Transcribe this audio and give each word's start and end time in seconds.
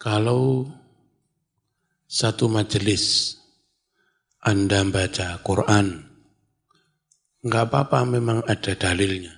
Kalau 0.00 0.64
satu 2.08 2.48
majelis 2.48 3.36
Anda 4.40 4.80
baca 4.88 5.36
Quran, 5.44 6.07
enggak 7.44 7.70
apa-apa 7.70 8.06
memang 8.08 8.38
ada 8.46 8.72
dalilnya. 8.74 9.34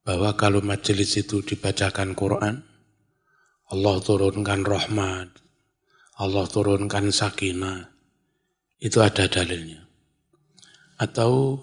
Bahwa 0.00 0.34
kalau 0.34 0.64
majelis 0.64 1.14
itu 1.20 1.44
dibacakan 1.44 2.16
Quran, 2.16 2.56
Allah 3.70 3.96
turunkan 4.02 4.64
rahmat, 4.66 5.28
Allah 6.18 6.44
turunkan 6.50 7.12
sakinah, 7.14 7.86
itu 8.80 8.98
ada 8.98 9.28
dalilnya 9.28 9.90
atau 11.00 11.56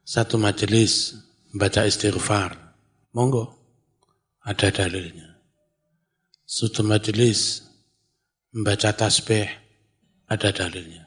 satu 0.00 0.40
majelis 0.40 1.12
baca 1.52 1.84
istighfar, 1.84 2.56
monggo, 3.12 3.52
ada 4.40 4.72
dalilnya. 4.72 5.36
Satu 6.48 6.80
majelis 6.80 7.60
membaca 8.56 8.96
tasbih, 8.96 9.44
ada 10.32 10.48
dalilnya. 10.48 11.05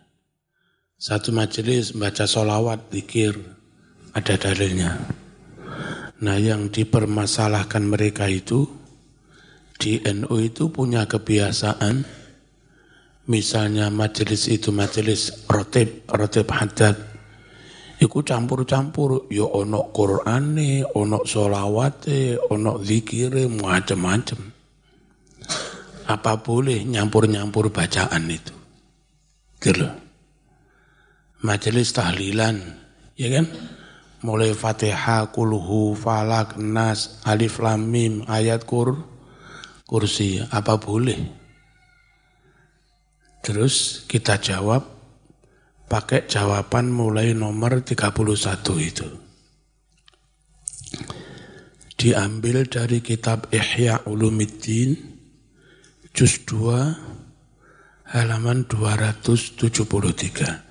Satu 1.00 1.32
majelis 1.32 1.96
membaca 1.96 2.28
solawat, 2.28 2.92
dikir, 2.92 3.32
ada 4.12 4.36
dalilnya. 4.36 5.00
Nah 6.20 6.36
yang 6.36 6.68
dipermasalahkan 6.68 7.88
mereka 7.88 8.28
itu, 8.28 8.68
di 9.80 10.04
NU 10.04 10.36
itu 10.44 10.68
punya 10.68 11.08
kebiasaan, 11.08 12.04
misalnya 13.32 13.88
majelis 13.88 14.52
itu 14.52 14.76
majelis 14.76 15.48
rotib, 15.48 16.04
rotib 16.12 16.52
hadat, 16.52 17.00
iku 18.04 18.20
campur-campur, 18.20 19.32
ya 19.32 19.48
ono 19.48 19.96
Qur'ane, 19.96 20.84
ono 20.84 21.24
solawate, 21.24 22.36
ono 22.52 22.76
zikire, 22.84 23.48
macam-macam. 23.48 24.52
Apa 26.12 26.44
boleh 26.44 26.84
nyampur-nyampur 26.84 27.72
bacaan 27.72 28.28
itu? 28.28 28.52
Gitu 29.64 30.09
Majelis 31.40 31.96
tahlilan, 31.96 32.60
ya 33.16 33.32
kan? 33.32 33.48
Mulai 34.20 34.52
Fatihah, 34.52 35.32
Kulhu, 35.32 35.96
Falak, 35.96 36.60
Nas, 36.60 37.24
Alif 37.24 37.64
Lam 37.64 37.88
Mim, 37.88 38.28
ayat 38.28 38.68
kur, 38.68 39.08
kursi, 39.88 40.44
apa 40.44 40.76
boleh? 40.76 41.40
Terus 43.40 44.04
kita 44.04 44.44
jawab 44.44 44.84
pakai 45.88 46.28
jawaban 46.28 46.92
mulai 46.92 47.32
nomor 47.32 47.80
31 47.82 47.96
itu. 48.84 49.08
Diambil 52.00 52.68
dari 52.68 53.00
kitab 53.00 53.48
Ihya 53.52 54.08
Ulumiddin 54.08 54.96
juz 56.12 56.44
2 56.44 58.12
halaman 58.12 58.68
273. 58.68 60.69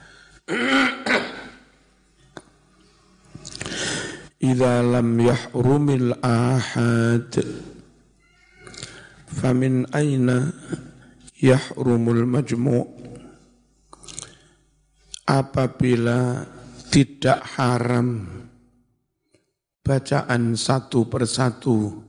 Idza 4.41 4.81
lam 4.81 5.21
yahrumil 5.21 6.17
ahad 6.25 7.37
famin 9.29 9.85
aina 9.93 10.49
yahrumul 11.37 12.25
majmu' 12.25 12.89
apabila 15.29 16.49
tidak 16.89 17.45
haram 17.61 18.25
bacaan 19.85 20.57
satu 20.57 21.13
persatu 21.13 22.09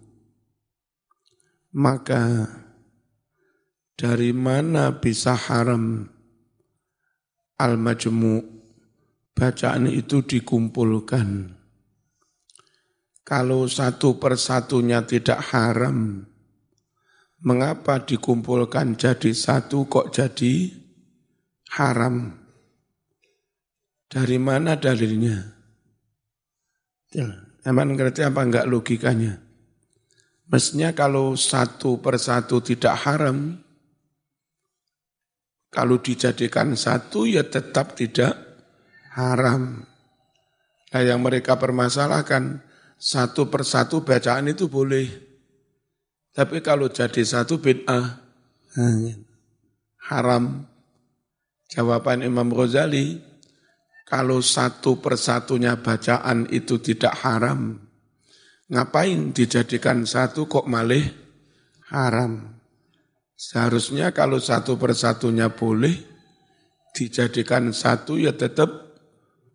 maka 1.76 2.48
dari 4.00 4.32
mana 4.32 4.96
bisa 4.96 5.36
haram 5.36 6.08
al-majmu' 7.60 8.42
bacaan 9.36 9.92
itu 9.92 10.24
dikumpulkan 10.24 11.54
kalau 13.28 13.70
satu 13.70 14.18
persatunya 14.18 15.06
tidak 15.06 15.44
haram 15.54 16.26
mengapa 17.44 18.04
dikumpulkan 18.04 19.00
jadi 19.00 19.32
satu 19.32 19.88
kok 19.88 20.12
jadi 20.12 20.74
haram? 21.76 22.36
Dari 24.10 24.38
mana 24.42 24.74
dalilnya? 24.74 25.38
Ya, 27.14 27.30
emang 27.66 27.94
ngerti 27.94 28.26
apa 28.26 28.42
enggak 28.42 28.66
logikanya? 28.66 29.38
Mestinya 30.50 30.90
kalau 30.98 31.38
satu 31.38 32.02
persatu 32.02 32.58
tidak 32.66 32.98
haram, 33.06 33.62
kalau 35.70 36.02
dijadikan 36.02 36.74
satu 36.74 37.30
ya 37.30 37.46
tetap 37.46 37.94
tidak 37.94 38.34
haram. 39.14 39.86
Nah 40.90 41.02
yang 41.06 41.22
mereka 41.22 41.62
permasalahkan, 41.62 42.66
satu 42.98 43.48
persatu 43.48 44.02
bacaan 44.02 44.50
itu 44.50 44.66
boleh. 44.66 45.08
Tapi 46.34 46.60
kalau 46.66 46.90
jadi 46.90 47.22
satu 47.22 47.62
bid'ah, 47.62 48.06
haram. 50.10 50.66
Jawaban 51.70 52.26
Imam 52.26 52.50
Ghazali, 52.50 53.22
kalau 54.10 54.42
satu 54.42 54.98
persatunya 54.98 55.78
bacaan 55.78 56.50
itu 56.50 56.82
tidak 56.82 57.14
haram, 57.22 57.78
ngapain 58.74 59.30
dijadikan 59.30 60.02
satu 60.10 60.50
kok 60.50 60.66
malih 60.66 61.06
haram? 61.94 62.59
Seharusnya 63.40 64.12
kalau 64.12 64.36
satu 64.36 64.76
persatunya 64.76 65.48
boleh, 65.48 65.96
dijadikan 66.92 67.72
satu 67.72 68.20
ya 68.20 68.36
tetap 68.36 68.68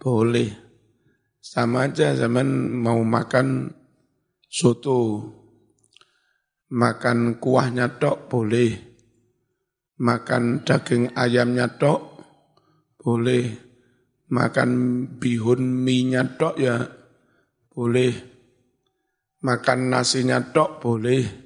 boleh. 0.00 0.48
Sama 1.44 1.84
aja 1.84 2.16
zaman 2.16 2.80
mau 2.80 3.04
makan 3.04 3.68
soto, 4.48 5.20
makan 6.72 7.36
kuahnya 7.36 8.00
tok 8.00 8.32
boleh, 8.32 8.72
makan 10.00 10.64
daging 10.64 11.12
ayamnya 11.12 11.68
tok 11.76 12.24
boleh, 12.96 13.52
makan 14.32 14.70
bihun 15.20 15.60
minyak 15.60 16.40
tok 16.40 16.56
ya 16.56 16.88
boleh, 17.68 18.16
makan 19.44 19.92
nasinya 19.92 20.40
tok 20.40 20.80
boleh, 20.80 21.43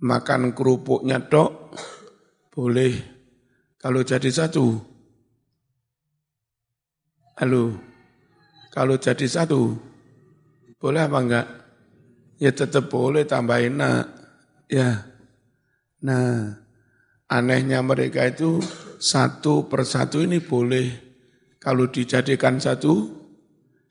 makan 0.00 0.52
kerupuknya 0.56 1.20
tok 1.28 1.76
boleh. 2.52 2.94
Kalau 3.76 4.02
jadi 4.02 4.32
satu, 4.32 4.82
halo, 7.38 7.78
kalau 8.74 8.98
jadi 8.98 9.26
satu, 9.28 9.78
boleh 10.80 11.00
apa 11.06 11.18
enggak? 11.22 11.46
ya 12.36 12.52
tetap 12.52 12.92
boleh 12.92 13.24
tambahin 13.24 13.80
nak. 13.80 14.06
Ya. 14.68 15.08
Nah, 16.04 16.60
anehnya 17.30 17.80
mereka 17.80 18.28
itu 18.28 18.60
satu 19.00 19.66
persatu 19.66 20.22
ini 20.24 20.40
boleh. 20.40 21.04
Kalau 21.56 21.90
dijadikan 21.90 22.62
satu, 22.62 23.10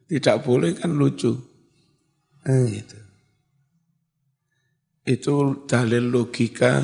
tidak 0.08 0.46
boleh 0.46 0.78
kan 0.78 0.96
lucu. 0.96 1.34
Eh, 2.46 2.80
gitu. 2.80 3.05
Itu 5.06 5.70
dalil 5.70 6.10
logika 6.10 6.82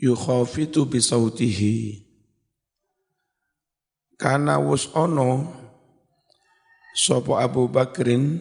yukhafitu 0.00 0.88
bisautihi 0.88 2.03
karena 4.24 4.56
wus 4.56 4.88
ono 4.96 5.52
sopo 6.96 7.36
Abu 7.36 7.68
Bakrin 7.68 8.40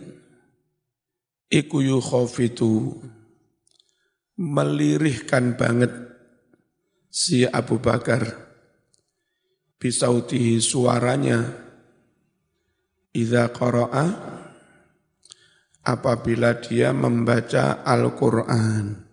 iku 1.51 1.83
yukhafitu 1.83 3.03
melirihkan 4.39 5.59
banget 5.59 5.91
si 7.11 7.43
Abu 7.43 7.83
Bakar. 7.83 8.23
Bisautihi 9.75 10.63
suaranya 10.63 11.51
idza 13.11 13.51
qara'a 13.51 14.07
apabila 15.83 16.63
dia 16.63 16.95
membaca 16.95 17.83
Al-Qur'an. 17.83 19.03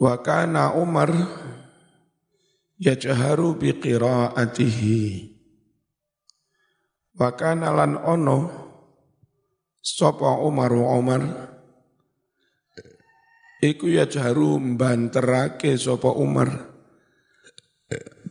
Wa 0.00 0.24
kana 0.24 0.72
Umar 0.80 1.12
yajharu 2.82 3.54
biqira'atihi 3.62 5.30
wa 7.14 7.30
kana 7.38 7.70
lan 7.70 7.94
ono 8.02 8.38
sapa 9.78 10.42
Umar 10.42 10.74
Umar 10.74 11.22
iku 13.62 13.86
yajharu 13.86 14.58
mbanterake 14.58 15.78
sapa 15.78 16.10
Umar. 16.10 16.74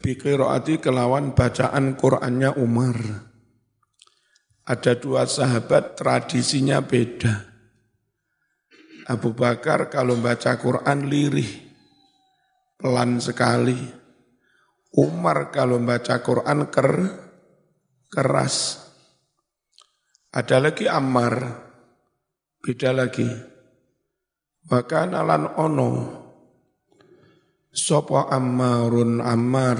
Biqiraati 0.02 0.82
kelawan 0.82 1.38
bacaan 1.38 1.94
Qur'annya 1.94 2.58
Umar. 2.58 2.98
Ada 4.66 4.98
dua 4.98 5.30
sahabat 5.30 5.94
tradisinya 5.94 6.82
beda. 6.82 7.46
Abu 9.06 9.38
Bakar 9.38 9.94
kalau 9.94 10.18
baca 10.18 10.58
Quran 10.58 11.06
lirih 11.06 11.50
pelan 12.82 13.22
sekali 13.22 14.01
Umar 14.92 15.56
kalau 15.56 15.80
baca 15.80 16.20
Quran 16.20 16.68
ker, 16.68 16.90
keras. 18.12 18.84
Ada 20.36 20.60
lagi 20.60 20.84
Ammar, 20.84 21.36
beda 22.60 22.92
lagi. 22.92 23.28
Bahkan 24.68 25.16
alan 25.16 25.48
ono, 25.56 25.92
sopo 27.72 28.20
Ammarun 28.20 29.24
Ammar, 29.24 29.80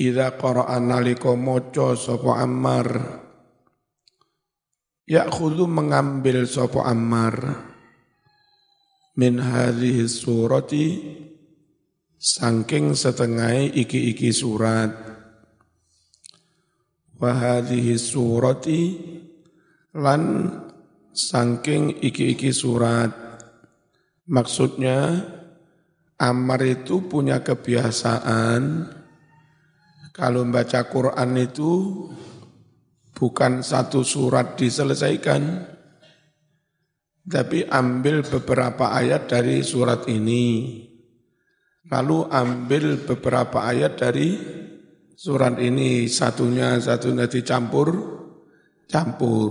Ida 0.00 0.32
Qur'an 0.40 0.88
naliko 0.88 1.36
moco 1.36 1.92
sopo 1.92 2.32
Ammar, 2.32 2.88
Ya'khudhu 5.04 5.68
mengambil 5.68 6.48
sopo 6.48 6.80
Ammar, 6.80 7.36
min 9.20 9.36
hadhihi 9.36 10.08
surati 10.08 10.84
Sangking 12.22 12.94
setengah 12.94 13.66
iki-iki 13.74 14.30
surat. 14.30 14.94
Wahadihi 17.18 17.98
surati 17.98 18.82
Lan 19.98 20.46
sangking 21.10 21.98
iki-iki 21.98 22.54
surat. 22.54 23.10
Maksudnya 24.30 25.18
Ammar 26.22 26.62
itu 26.62 27.10
punya 27.10 27.42
kebiasaan. 27.42 28.86
Kalau 30.14 30.46
membaca 30.46 30.86
Quran 30.86 31.30
itu 31.42 32.06
Bukan 33.18 33.62
satu 33.62 34.02
surat 34.02 34.58
diselesaikan. 34.58 35.62
Tapi 37.22 37.62
ambil 37.66 38.26
beberapa 38.26 38.90
ayat 38.90 39.30
dari 39.30 39.62
surat 39.62 40.10
ini 40.10 40.74
Lalu 41.92 42.18
ambil 42.32 43.04
beberapa 43.04 43.68
ayat 43.68 44.00
dari 44.00 44.32
surat 45.12 45.60
ini, 45.60 46.08
satunya 46.08 46.80
satunya 46.80 47.28
dicampur, 47.28 47.92
campur. 48.88 49.50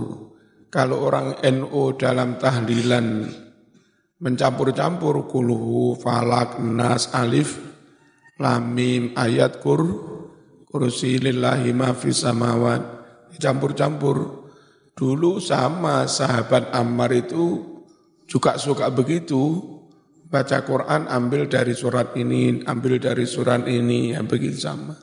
Kalau 0.66 1.06
orang 1.06 1.38
NU 1.38 1.94
dalam 1.94 2.42
tahlilan 2.42 3.30
mencampur-campur 4.18 5.30
kuluhu, 5.30 5.94
falak, 6.02 6.58
nas, 6.58 7.14
alif, 7.14 7.62
lamim, 8.42 9.14
ayat 9.14 9.62
kur, 9.62 9.86
kursi 10.66 11.22
lillahi 11.22 11.70
ma 11.70 11.94
samawat, 11.94 12.82
dicampur-campur. 13.38 14.42
Dulu 14.98 15.38
sama 15.38 16.10
sahabat 16.10 16.74
Ammar 16.74 17.14
itu 17.14 17.78
juga 18.26 18.58
suka 18.58 18.90
begitu, 18.90 19.71
baca 20.32 20.64
Quran 20.64 21.12
ambil 21.12 21.44
dari 21.44 21.76
surat 21.76 22.16
ini, 22.16 22.64
ambil 22.64 22.96
dari 22.96 23.28
surat 23.28 23.68
ini, 23.68 24.16
yang 24.16 24.24
begitu 24.24 24.56
sama. 24.56 24.96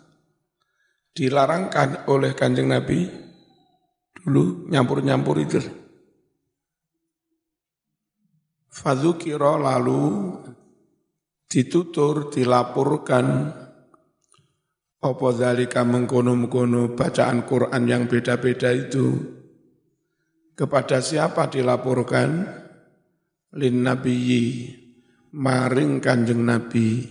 Dilarangkan 1.13 2.09
oleh 2.09 2.33
kanjeng 2.33 2.73
Nabi 2.73 3.05
dulu 4.17 4.65
nyampur-nyampur 4.73 5.37
itu. 5.37 5.61
Fadzukiro 8.73 9.61
lalu 9.61 10.33
ditutur, 11.45 12.33
dilaporkan 12.33 13.53
apa 14.99 15.27
zalika 15.31 15.85
mengkono-mengkono 15.85 16.97
bacaan 16.97 17.45
Quran 17.45 17.83
yang 17.85 18.03
beda-beda 18.09 18.73
itu 18.73 19.13
kepada 20.57 21.05
siapa 21.05 21.45
dilaporkan? 21.53 22.57
Lin 23.49 23.81
nabiyyi 23.81 24.88
maring 25.33 26.01
Kanjeng 26.01 26.41
Nabi 26.41 27.05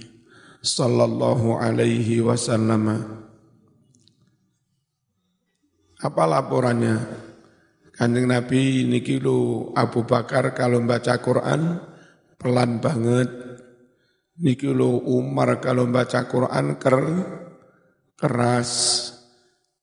sallallahu 0.63 1.59
alaihi 1.59 2.19
wasallam. 2.23 2.99
Apa 5.99 6.23
laporannya? 6.27 6.97
Kanjeng 7.95 8.31
Nabi 8.31 8.87
niki 8.87 9.19
lu 9.19 9.71
Abu 9.75 10.07
Bakar 10.07 10.55
kalau 10.55 10.79
baca 10.87 11.19
Quran 11.19 11.83
pelan 12.39 12.79
banget. 12.79 13.31
Niki 14.39 14.71
lu 14.71 15.03
Umar 15.03 15.59
kalau 15.59 15.91
baca 15.91 16.31
Quran 16.31 16.79
ker 16.79 16.99
keras. 18.15 18.71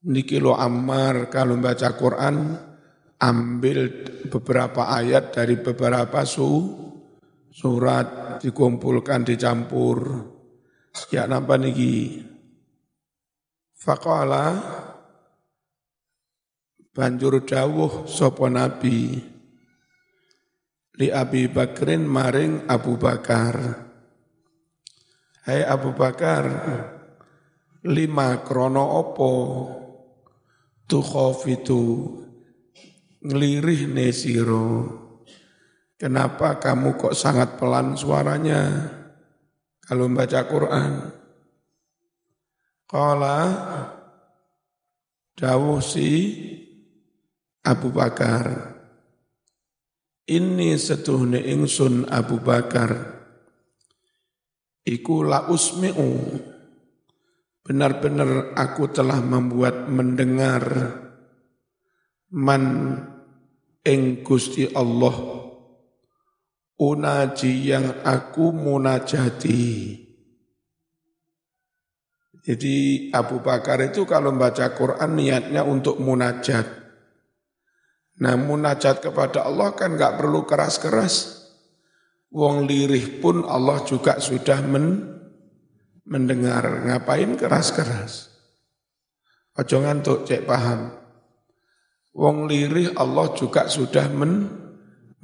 Niki 0.05 0.39
lu 0.39 0.55
Ammar 0.55 1.27
kalau 1.27 1.59
baca 1.59 1.97
Quran 1.99 2.55
ambil 3.19 4.05
beberapa 4.29 4.87
ayat 4.91 5.33
dari 5.33 5.59
beberapa 5.59 6.23
su 6.23 6.84
surat 7.55 8.37
dikumpulkan 8.43 9.23
dicampur. 9.23 9.99
Ya 11.07 11.23
napa 11.23 11.55
niki. 11.55 12.19
Faqala 13.79 14.59
banjur 16.91 17.43
dawuh 17.47 18.07
sapa 18.07 18.51
nabi 18.51 19.19
li 20.99 21.07
Abi 21.11 21.47
Bakrin 21.47 22.03
maring 22.03 22.67
Abu 22.67 22.99
Bakar. 22.99 23.55
Hai 25.45 25.61
Abu 25.63 25.93
Bakar 25.95 26.43
lima 27.87 28.43
krono 28.43 28.83
opo? 28.99 29.33
Tu 30.85 31.01
khofitu 31.01 31.83
nglirih 33.25 33.89
nesiro 33.89 35.04
Kenapa 35.95 36.59
kamu 36.59 36.99
kok 36.99 37.15
sangat 37.15 37.55
pelan 37.55 37.95
suaranya 37.95 38.91
kalau 39.79 40.11
membaca 40.11 40.43
Quran? 40.43 40.91
Kala 42.83 43.39
dawuh 45.39 45.79
si 45.79 46.11
Abu 47.63 47.95
Bakar. 47.95 48.75
Ini 50.27 50.75
setuhne 50.75 51.39
ingsun 51.39 52.11
Abu 52.11 52.43
Bakar. 52.43 52.91
Iku 54.83 55.23
la 55.23 55.47
usmi'u. 55.47 56.11
Benar-benar 57.65 58.51
aku 58.53 58.91
telah 58.91 59.23
membuat 59.23 59.87
mendengar 59.87 60.61
man 62.35 62.63
ing 63.81 64.21
Gusti 64.21 64.69
Allah 64.75 65.34
unaji 66.75 67.71
yang 67.71 68.03
aku 68.03 68.51
munajati. 68.51 70.03
Jadi 72.45 73.09
Abu 73.09 73.41
Bakar 73.41 73.81
itu 73.81 74.05
kalau 74.05 74.29
membaca 74.29 74.69
Quran 74.77 75.17
niatnya 75.17 75.65
untuk 75.65 75.97
munajat. 75.97 76.67
Nah 78.21 78.37
munajat 78.37 79.01
kepada 79.01 79.49
Allah 79.49 79.73
kan 79.73 79.97
nggak 79.97 80.21
perlu 80.21 80.45
keras-keras. 80.45 81.43
Wong 82.29 82.69
lirih 82.69 83.17
pun 83.17 83.47
Allah 83.47 83.81
juga 83.87 84.21
sudah 84.21 84.61
men, 84.61 85.09
mendengar. 86.05 86.85
Ngapain 86.85 87.33
keras-keras? 87.33 88.29
Ojo 89.55 89.81
ngantuk 89.81 90.27
cek 90.27 90.45
paham. 90.45 90.93
Wong 92.13 92.45
lirih 92.45 92.93
Allah 92.93 93.31
juga 93.33 93.65
sudah 93.71 94.05
men, 94.11 94.64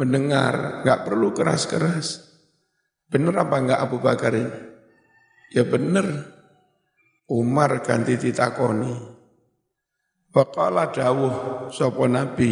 mendengar, 0.02 0.82
nggak 0.82 1.06
perlu 1.06 1.30
keras-keras. 1.38 2.34
Benar 3.06 3.46
apa 3.46 3.56
enggak 3.62 3.82
Abu 3.86 4.02
Bakar 4.02 4.34
ini? 4.34 4.50
Ya 5.54 5.62
benar. 5.62 6.08
Umar 7.30 7.86
ganti 7.86 8.18
ditakoni. 8.18 8.98
Waqala 10.34 10.90
dawuh 10.90 11.70
sapa 11.70 12.10
Nabi. 12.10 12.52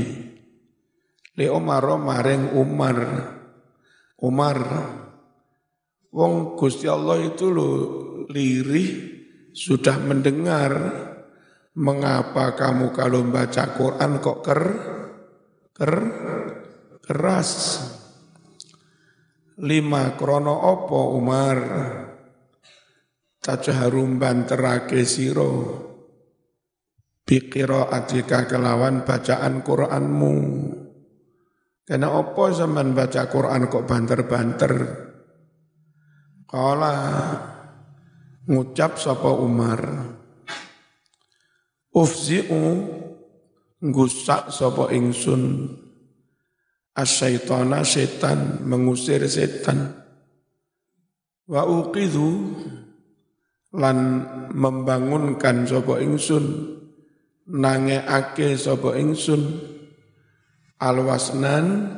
Li 1.39 1.47
Umar 1.47 1.83
maring 1.97 2.53
Umar 2.53 2.97
Umar, 4.19 4.59
wong 6.11 6.59
Gusti 6.59 6.91
Allah 6.91 7.23
itu 7.23 7.47
lo 7.47 7.71
lirih 8.27 9.15
sudah 9.55 9.95
mendengar 10.03 10.71
mengapa 11.79 12.51
kamu 12.59 12.91
kalau 12.91 13.23
baca 13.31 13.63
Quran 13.79 14.19
kok 14.19 14.39
ker 14.43 14.63
ker 15.71 15.93
keras. 17.09 17.81
Lima 19.65 20.13
krono 20.13 20.53
opo 20.53 21.17
Umar? 21.17 21.57
Tajaharum 23.41 24.21
banterake 24.21 25.01
siro 25.09 25.51
bikiro 27.25 27.89
atika 27.89 28.45
kelawan 28.45 29.01
bacaan 29.01 29.65
Quranmu. 29.65 30.35
Karena 31.81 32.13
opo 32.13 32.53
zaman 32.53 32.93
baca 32.93 33.25
Quran 33.25 33.65
kok 33.65 33.89
banter-banter? 33.89 34.73
Kala 36.45 36.95
ngucap 38.45 39.01
sapa 39.01 39.33
Umar? 39.33 39.81
Ufzi'u 41.89 42.65
ngusak 43.81 44.53
sapa 44.53 44.93
ingsun 44.93 45.73
asyaitana 46.99 47.87
setan 47.87 48.63
mengusir 48.67 49.23
setan. 49.31 49.95
Wa 51.47 51.63
uqidhu 51.65 52.29
lan 53.73 53.97
membangunkan 54.51 55.65
sapa 55.65 56.03
ingsun 56.03 56.75
nangeake 57.47 58.59
sapa 58.59 58.99
ingsun. 58.99 59.41
Alwasnan 60.79 61.91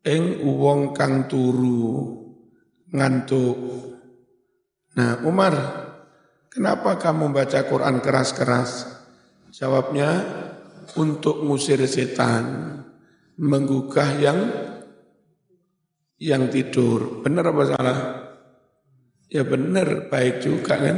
ing 0.00 0.40
wong 0.40 0.96
kang 0.96 1.28
turu 1.28 2.16
ngantuk. 2.88 3.58
Nah 4.96 5.20
Umar 5.28 5.52
kenapa 6.48 6.96
kamu 6.96 7.28
baca 7.28 7.60
Quran 7.68 8.00
keras-keras? 8.00 8.88
Jawabnya 9.52 10.24
untuk 10.96 11.44
ngusir 11.44 11.84
setan 11.84 12.75
menggugah 13.36 14.10
yang 14.20 14.38
yang 16.16 16.48
tidur. 16.48 17.20
Benar 17.20 17.52
apa 17.52 17.64
salah? 17.68 17.98
Ya 19.28 19.42
benar, 19.44 20.08
baik 20.08 20.40
juga 20.40 20.74
kan? 20.80 20.96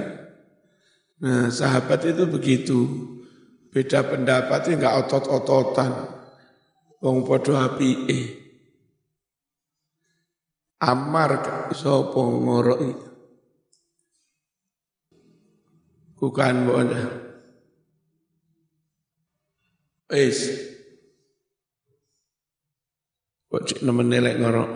Nah, 1.19 1.51
sahabat 1.51 2.07
itu 2.07 2.25
begitu. 2.31 2.79
Beda 3.69 4.07
pendapat 4.07 4.71
enggak 4.71 5.07
otot-ototan. 5.07 5.93
Wong 7.03 7.23
podo 7.27 7.55
api 7.55 7.91
eh. 8.11 8.27
Amar 10.79 11.43
sapa 11.75 12.23
ngoroi. 12.23 12.93
Bukan 16.19 16.55
bonya. 16.67 17.07
Wis, 20.11 20.68
Kok 23.49 23.63
cik 23.65 23.81
nemen 23.81 24.13
nelek 24.13 24.37
ngorok. 24.37 24.71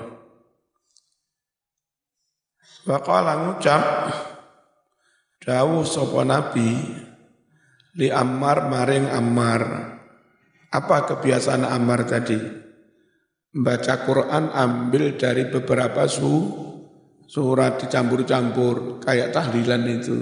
Waqala 2.88 3.46
ngucap 3.46 3.82
dawuh 5.44 5.84
sapa 5.84 6.24
nabi 6.24 6.80
li 8.00 8.08
Ammar 8.08 8.72
maring 8.72 9.12
Ammar. 9.12 9.62
Apa 10.72 11.04
kebiasaan 11.04 11.68
Ammar 11.68 12.08
tadi? 12.08 12.40
Membaca 13.52 14.08
Quran 14.08 14.48
ambil 14.48 15.20
dari 15.20 15.44
beberapa 15.52 16.08
su, 16.08 16.32
surat 17.28 17.76
dicampur-campur 17.76 19.04
kayak 19.04 19.36
tahlilan 19.36 19.84
itu. 19.92 20.16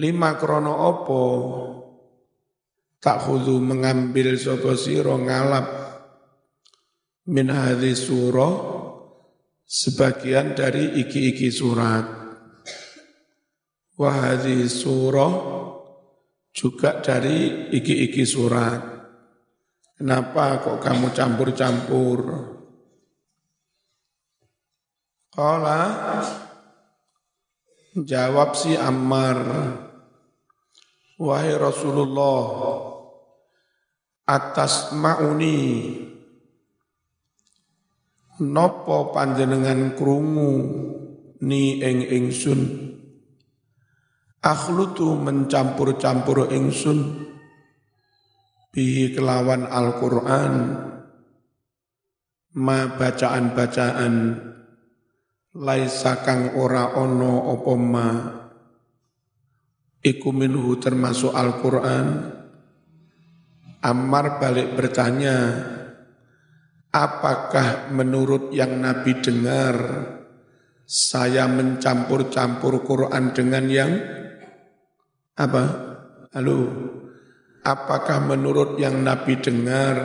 Lima 0.00 0.40
krono 0.40 0.72
opo 0.72 1.24
tak 2.96 3.28
mengambil 3.60 4.40
sopo 4.40 4.72
siro 4.72 5.20
ngalap 5.20 5.86
min 7.26 7.50
hadhi 7.50 7.94
surah 7.98 8.54
sebagian 9.66 10.54
dari 10.54 11.02
iki-iki 11.02 11.50
surat. 11.50 12.06
Wa 13.98 14.10
hadhi 14.12 14.70
surah 14.70 15.34
juga 16.54 17.02
dari 17.02 17.68
iki-iki 17.74 18.22
surat. 18.22 18.80
Kenapa 19.96 20.60
kok 20.60 20.78
kamu 20.84 21.10
campur-campur? 21.16 22.20
Kala 25.32 25.82
jawab 28.04 28.56
si 28.56 28.76
Ammar, 28.76 29.40
Wahai 31.16 31.56
Rasulullah, 31.56 32.44
atas 34.28 34.92
ma'uni 34.92 35.56
Nopo 38.36 39.16
panjenengan 39.16 39.96
krungu 39.96 40.52
ni 41.40 41.80
ing 41.80 42.04
ingsun? 42.04 42.60
Akhlutu 44.44 45.16
mencampur-campur 45.16 46.52
ingsun. 46.52 47.32
Bihi 48.76 49.16
kelawan 49.16 49.64
Al-Qur'an. 49.64 50.52
Ma 52.60 52.92
bacaan-bacaan 52.92 54.14
laisa 55.56 56.20
kang 56.20 56.60
ora 56.60 56.92
ono 56.92 57.56
apa 57.56 57.72
ma. 57.80 58.08
Iku 60.04 60.28
minhu 60.28 60.76
termasuk 60.76 61.32
Al-Qur'an. 61.32 62.36
Ammar 63.80 64.36
balik 64.36 64.76
bertanya 64.76 65.36
Apakah 66.96 67.92
menurut 67.92 68.56
yang 68.56 68.80
Nabi 68.80 69.20
dengar 69.20 69.76
saya 70.88 71.44
mencampur-campur 71.44 72.80
Quran 72.88 73.36
dengan 73.36 73.68
yang 73.68 73.92
apa? 75.36 75.64
Halo. 76.32 76.60
Apakah 77.60 78.24
menurut 78.24 78.80
yang 78.80 79.04
Nabi 79.04 79.36
dengar 79.44 79.96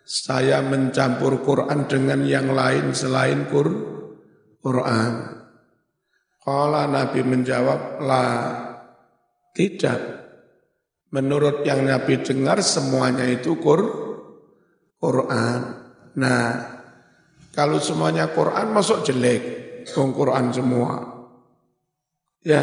saya 0.00 0.64
mencampur 0.64 1.44
Quran 1.44 1.84
dengan 1.84 2.24
yang 2.24 2.48
lain 2.48 2.96
selain 2.96 3.44
Quran? 3.52 5.12
Kalau 6.40 6.84
Nabi 6.88 7.20
menjawab, 7.20 8.00
lah 8.00 8.32
tidak. 9.52 10.00
Menurut 11.12 11.60
yang 11.68 11.84
Nabi 11.84 12.24
dengar 12.24 12.64
semuanya 12.64 13.28
itu 13.28 13.60
Quran. 13.60 15.79
Nah, 16.18 16.42
kalau 17.54 17.78
semuanya 17.78 18.30
Quran 18.34 18.74
masuk 18.74 19.06
jelek, 19.06 19.42
Kong 19.94 20.10
Quran 20.10 20.50
semua. 20.50 21.06
Ya, 22.42 22.62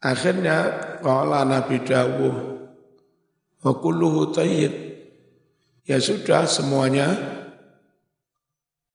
akhirnya 0.00 0.56
kalau 1.02 1.42
Nabi 1.44 1.82
Dawuh, 1.82 2.36
wa 3.64 3.72
kulluhu 3.80 4.32
Ya 5.84 6.00
sudah 6.00 6.48
semuanya 6.48 7.12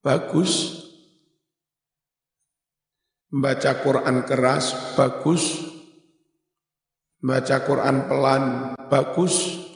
bagus. 0.02 0.82
Membaca 3.30 3.78
Quran 3.86 4.26
keras 4.26 4.98
bagus. 4.98 5.70
Baca 7.22 7.62
Quran 7.62 8.10
pelan 8.10 8.44
bagus 8.90 9.69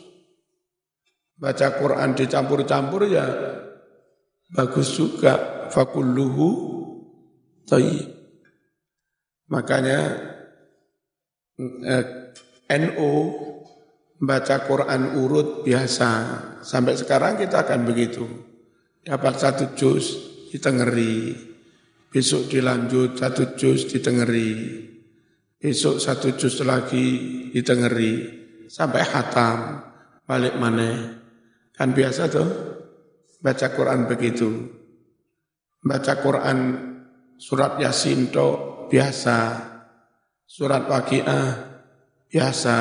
baca 1.44 1.76
Quran 1.76 2.16
dicampur-campur 2.16 3.04
ya 3.12 3.28
bagus 4.56 4.96
juga 4.96 5.68
fakulluhu 5.68 6.50
thayyib. 7.68 8.08
Makanya 9.52 10.00
eh, 11.60 12.06
NU 12.80 13.12
baca 14.24 14.56
Quran 14.64 15.20
urut 15.20 15.68
biasa. 15.68 16.10
Sampai 16.64 16.96
sekarang 16.96 17.36
kita 17.36 17.68
akan 17.68 17.82
begitu. 17.84 18.24
Dapat 19.04 19.34
satu 19.36 19.76
juz 19.76 20.16
ditengeri. 20.48 21.36
Besok 22.08 22.48
dilanjut 22.48 23.20
satu 23.20 23.52
juz 23.60 23.92
ditengeri. 23.92 24.80
Besok 25.60 26.00
satu 26.00 26.40
juz 26.40 26.56
lagi 26.64 27.06
ditengeri. 27.52 28.14
Sampai 28.72 29.04
hatam. 29.04 29.92
Balik 30.24 30.56
mana 30.56 31.23
Kan 31.74 31.98
biasa 31.98 32.30
tuh 32.30 32.50
baca 33.42 33.68
Quran 33.74 34.06
begitu. 34.06 34.50
Baca 35.84 36.14
Quran 36.22 36.58
surat 37.42 37.82
Yasin 37.82 38.30
to 38.30 38.88
biasa. 38.94 39.58
Surat 40.46 40.86
Waqiah 40.86 41.48
biasa. 42.30 42.78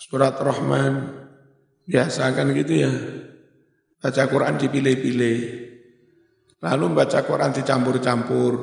Surat 0.00 0.40
Rahman 0.40 0.92
biasa 1.84 2.32
kan 2.32 2.48
gitu 2.56 2.74
ya. 2.80 2.92
Baca 4.00 4.24
Quran 4.24 4.56
dipilih-pilih. 4.56 5.68
Lalu 6.64 6.86
baca 6.96 7.22
Quran 7.22 7.52
dicampur-campur. 7.54 8.54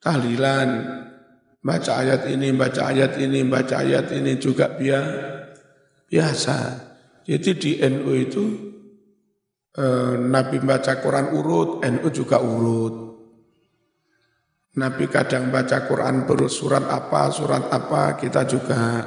Tahlilan, 0.00 0.68
baca 1.64 1.92
ayat 2.04 2.28
ini, 2.28 2.52
baca 2.52 2.92
ayat 2.92 3.16
ini, 3.16 3.40
baca 3.48 3.80
ayat 3.80 4.12
ini 4.12 4.36
juga 4.36 4.68
biasa. 4.76 6.58
Jadi 7.24 7.50
di 7.56 7.72
NU 7.80 8.12
itu 8.12 8.44
eh, 9.80 10.14
Nabi 10.20 10.60
baca 10.60 11.00
Quran 11.00 11.32
urut, 11.32 11.80
NU 11.80 12.08
juga 12.12 12.38
urut. 12.44 13.04
Nabi 14.74 15.06
kadang 15.06 15.54
baca 15.54 15.86
Quran 15.86 16.26
surat 16.50 16.84
apa, 16.90 17.30
surat 17.30 17.70
apa, 17.70 18.18
kita 18.18 18.42
juga. 18.44 19.06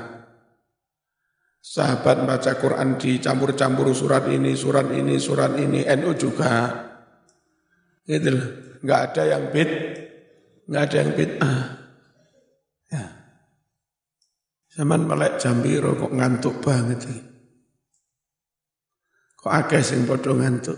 Sahabat 1.59 2.23
baca 2.23 2.51
Quran 2.55 2.95
dicampur-campur 2.95 3.91
surat 3.91 4.23
ini, 4.31 4.55
surat 4.55 4.87
ini, 4.95 5.19
surat 5.19 5.59
ini, 5.59 5.83
NU 5.83 6.15
juga. 6.15 6.71
Gitu 8.07 8.29
loh. 8.31 8.47
Nggak 8.79 9.01
ada 9.11 9.23
yang 9.27 9.43
bid, 9.51 9.71
nggak 10.71 10.83
ada 10.87 10.95
yang 10.95 11.11
bid'ah. 11.11 11.59
Ya. 12.87 13.05
Zaman 14.79 15.03
melek 15.03 15.43
jambiro 15.43 15.91
kok 15.99 16.15
ngantuk 16.15 16.63
banget 16.63 17.03
ini. 17.11 17.26
Kok 19.47 19.55
akeh 19.63 19.79
sing 19.79 20.03
padha 20.03 20.35
ngantuk. 20.35 20.75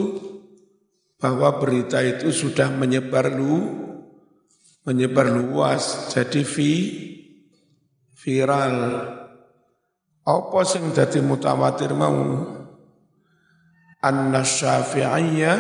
bahwa 1.22 1.56
berita 1.62 2.04
itu 2.04 2.34
sudah 2.34 2.68
menyebar 2.74 3.30
lu 3.32 3.88
menyebar 4.84 5.30
luas 5.32 6.12
jadi 6.12 6.42
vi, 6.44 6.74
viral. 8.20 8.76
Apa 10.22 10.60
sing 10.68 10.92
dadi 10.92 11.24
mutawatir 11.24 11.96
mau? 11.96 12.60
anna 14.02 14.42
syafi'iyya 14.42 15.54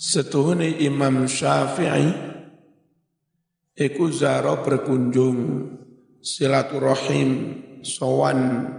setuhuni 0.00 0.80
Imam 0.88 1.28
Syafi'i 1.28 2.35
iku 3.76 4.08
zaro 4.08 4.64
berkunjung 4.64 5.38
silaturahim 6.24 7.30
sowan. 7.84 8.72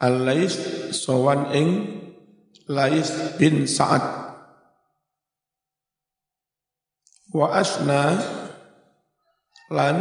Al-Lais 0.00 0.56
sowan 0.90 1.54
ing 1.54 1.68
Lais 2.66 3.36
bin 3.36 3.68
Sa'ad. 3.68 4.04
Wa 7.30 7.60
asna 7.60 8.18
lan 9.68 9.96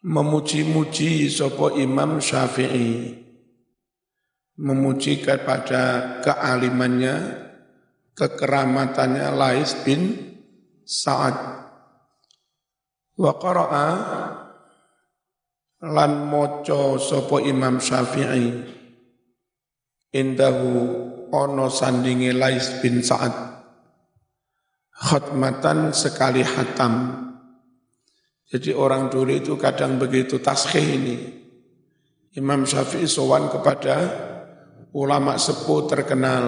memuji-muji 0.00 1.28
sopo 1.28 1.76
Imam 1.76 2.20
Syafi'i. 2.20 3.20
Memuji 4.54 5.18
kepada 5.18 6.22
kealimannya, 6.22 7.16
kekeramatannya 8.14 9.28
Lais 9.34 9.74
bin 9.82 10.14
Sa'ad. 10.86 11.63
Wa 13.14 13.32
qara'a 13.38 13.88
lan 15.84 16.12
moco 16.26 16.98
sopo 16.98 17.38
Imam 17.38 17.78
Syafi'i 17.78 18.46
indahu 20.14 20.72
ono 21.30 21.66
sandingi 21.70 22.34
Lais 22.34 22.80
bin 22.82 23.02
Sa'ad 23.04 23.34
khatmatan 24.94 25.90
sekali 25.90 26.40
hatam. 26.42 27.22
Jadi 28.50 28.70
orang 28.70 29.10
dulu 29.10 29.30
itu 29.34 29.54
kadang 29.58 29.98
begitu 29.98 30.38
taskhih 30.38 30.86
ini. 30.86 31.16
Imam 32.38 32.66
Syafi'i 32.66 33.06
sowan 33.06 33.50
kepada 33.50 33.94
ulama 34.94 35.38
sepuh 35.38 35.86
terkenal. 35.90 36.44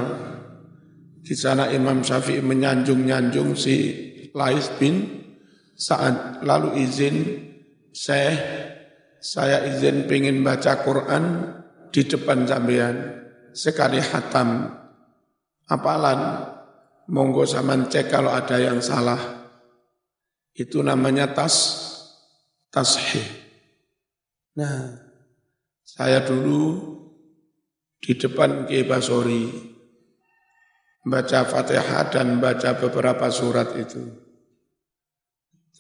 Di 1.22 1.35
sana 1.35 1.70
Imam 1.74 2.02
Syafi'i 2.07 2.42
menyanjung-nyanjung 2.42 3.59
si 3.59 3.76
Lais 4.35 4.70
bin 4.79 5.25
Sa'ad. 5.76 6.40
Lalu 6.40 6.80
izin 6.80 7.16
saya, 7.92 8.32
saya 9.20 9.68
izin 9.68 10.08
pengen 10.08 10.40
baca 10.40 10.80
Quran 10.80 11.24
di 11.92 12.02
depan 12.08 12.48
sampean 12.48 12.96
sekali 13.52 14.00
hatam. 14.00 14.72
Apalan, 15.68 16.20
monggo 17.12 17.44
sama 17.44 17.76
cek 17.86 18.08
kalau 18.08 18.32
ada 18.32 18.56
yang 18.56 18.80
salah. 18.80 19.18
Itu 20.56 20.80
namanya 20.80 21.36
tas 21.36 21.84
tashih. 22.72 23.24
Nah, 24.56 24.96
saya 25.84 26.24
dulu 26.24 26.96
di 28.00 28.16
depan 28.16 28.64
Kiai 28.64 28.88
Basori 28.88 29.52
baca 31.06 31.44
Fatihah 31.44 32.08
dan 32.08 32.40
baca 32.40 32.74
beberapa 32.80 33.28
surat 33.28 33.76
itu. 33.76 34.25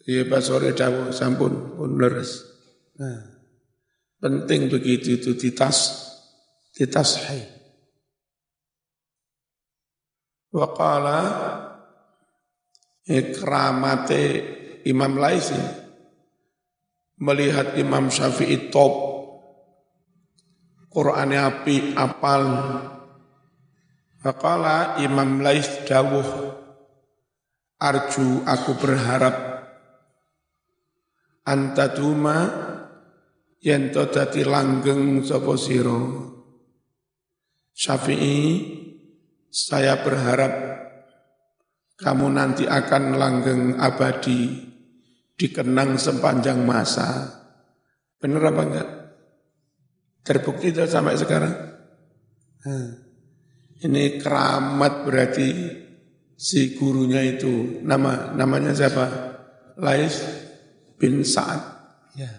Kiai 0.06 0.22
Basori 0.30 0.70
dawuh 0.70 1.10
sampun 1.10 1.74
pun 1.74 1.98
leres. 1.98 2.46
Nah, 3.02 3.26
penting 4.22 4.70
begitu 4.70 5.18
itu 5.18 5.34
ditas 5.34 6.06
ditashih. 6.78 7.42
Wa 10.54 10.70
qala 10.78 11.20
ikramate 13.02 14.24
Imam 14.86 15.18
Laisi 15.18 15.58
melihat 17.18 17.74
Imam 17.74 18.06
Syafi'i 18.06 18.70
top 18.70 18.94
Quran 20.86 21.34
api 21.34 21.98
apal. 21.98 22.44
Faqala 24.22 25.02
Imam 25.02 25.42
Lais 25.42 25.66
dawuh 25.82 26.24
arju 27.78 28.42
aku 28.48 28.72
berharap 28.80 29.55
antaduma 31.46 32.38
yen 33.62 33.94
to 33.94 34.10
dadi 34.10 34.42
langgeng 34.42 35.22
sapa 35.22 35.54
sira 35.54 36.26
Syafi'i 37.76 38.40
saya 39.52 40.00
berharap 40.00 40.52
kamu 42.00 42.26
nanti 42.32 42.64
akan 42.64 43.04
langgeng 43.20 43.62
abadi 43.76 44.48
dikenang 45.36 46.00
sepanjang 46.00 46.64
masa. 46.64 47.36
Benar 48.16 48.48
apa 48.48 48.62
enggak? 48.64 48.88
Terbukti 50.24 50.72
itu 50.72 50.88
sampai 50.88 51.20
sekarang. 51.20 51.54
Ini 53.84 54.24
keramat 54.24 55.04
berarti 55.04 55.48
si 56.32 56.76
gurunya 56.80 57.20
itu 57.24 57.84
nama 57.84 58.32
namanya 58.32 58.72
siapa? 58.72 59.06
Lais 59.76 60.45
bin 60.96 61.22
Sa'ad. 61.24 61.62
Ya. 62.16 62.32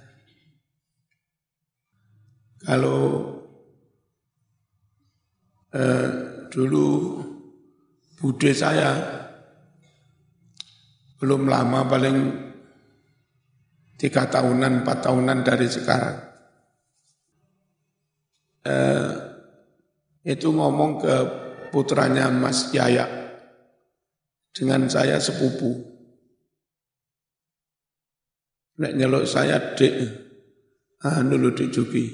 Kalau 2.66 3.34
eh, 5.74 6.08
dulu 6.50 6.86
bude 8.18 8.52
saya 8.52 8.92
belum 11.18 11.50
lama 11.50 11.86
paling 11.86 12.18
tiga 13.98 14.30
tahunan, 14.30 14.86
empat 14.86 14.98
tahunan 15.06 15.40
dari 15.42 15.68
sekarang 15.70 16.18
eh, 18.68 19.12
itu 20.28 20.52
ngomong 20.52 20.92
ke 21.02 21.16
putranya 21.72 22.28
Mas 22.28 22.74
Yaya 22.76 23.08
dengan 24.52 24.90
saya 24.92 25.22
sepupu. 25.22 25.97
Nek 28.78 28.94
nyeluk 28.94 29.26
saya 29.26 29.74
dek, 29.74 29.94
ah 31.02 31.26
dulu 31.26 31.54
dijuki. 31.54 32.06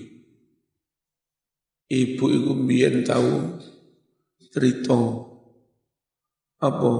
Ibu 1.91 2.26
iku 2.26 2.52
mbiyen 2.56 3.04
tahu 3.04 3.60
cerita 4.49 4.99
apa 6.63 6.91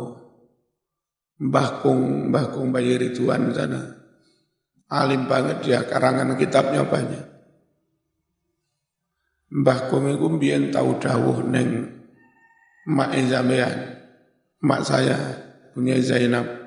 Mbah 1.43 1.69
Kung, 1.82 2.30
Mbah 2.30 2.45
Kung 2.54 2.69
Bayi 2.69 2.99
Ridwan 2.99 3.52
sana. 3.56 3.82
Alim 4.93 5.26
banget 5.26 5.65
dia, 5.65 5.82
karangan 5.88 6.38
kitabnya 6.38 6.86
banyak. 6.86 7.34
Mbah 9.54 9.80
Kum 9.89 10.10
iku 10.10 10.34
mbiyen 10.34 10.73
tau 10.73 10.97
dawuh 10.97 11.45
ning 11.45 11.86
mak 12.89 13.13
sampean. 13.30 14.02
Mak 14.63 14.82
saya 14.82 15.17
punya 15.76 15.99
Zainab. 16.02 16.62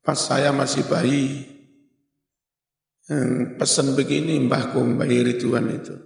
Pas 0.00 0.16
saya 0.16 0.48
masih 0.50 0.88
bayi, 0.88 1.44
pesan 3.60 3.92
begini 3.92 4.40
Mbah 4.40 4.72
Kum 4.72 4.96
bayi 4.96 5.20
Ridwan 5.26 5.68
itu. 5.74 5.96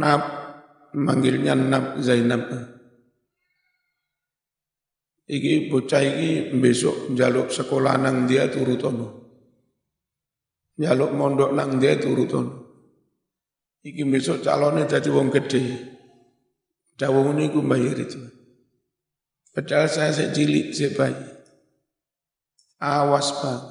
Nap, 0.00 0.22
manggilnya 0.96 1.52
Nap 1.52 2.00
Zainab. 2.00 2.48
Iki 5.24 5.72
bocah 5.72 6.04
iki 6.04 6.52
besok 6.60 7.16
jaluk 7.16 7.48
sekolah 7.48 7.96
nang 7.96 8.28
dia 8.28 8.48
turutono. 8.52 9.24
Jaluk 10.76 11.16
mondok 11.16 11.50
nang 11.56 11.80
dia 11.80 11.96
turutono. 11.96 12.64
Iki 13.84 14.04
besok 14.08 14.44
calonnya 14.44 14.88
jadi 14.88 15.08
wong 15.12 15.28
gede. 15.32 15.92
Dawung 16.96 17.36
ini 17.36 17.52
ku 17.52 17.60
bayar 17.64 17.96
itu. 18.00 18.20
Padahal 19.52 19.88
saya 19.92 20.12
saya 20.12 20.30
bayi. 20.92 21.33
Awas 22.84 23.32
banget. 23.40 23.64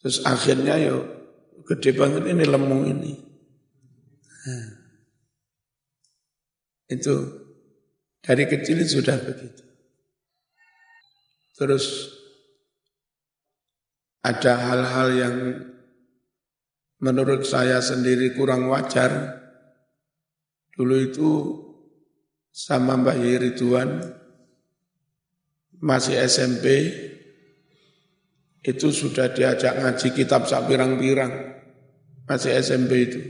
Terus 0.00 0.18
akhirnya 0.24 0.80
yo 0.80 1.04
gede 1.68 1.92
banget 1.92 2.24
ini 2.24 2.44
lemung 2.48 2.88
ini. 2.88 3.12
Nah, 4.44 4.68
itu 6.88 7.14
dari 8.24 8.44
kecil 8.48 8.80
sudah 8.84 9.16
begitu. 9.20 9.64
Terus 11.56 12.12
ada 14.24 14.52
hal-hal 14.56 15.08
yang 15.12 15.36
menurut 17.04 17.44
saya 17.44 17.84
sendiri 17.84 18.32
kurang 18.32 18.72
wajar. 18.72 19.40
Dulu 20.72 20.96
itu 21.00 21.30
sama 22.50 22.98
Mbah 22.98 23.20
Ridwan 23.20 24.00
masih 25.78 26.18
SMP 26.24 26.64
itu 28.64 28.88
sudah 28.88 29.30
diajak 29.30 29.76
ngaji 29.76 30.08
kitab 30.16 30.48
sak 30.48 30.64
pirang-pirang 30.66 31.60
masih 32.24 32.56
SMP 32.58 32.92
itu 33.04 33.20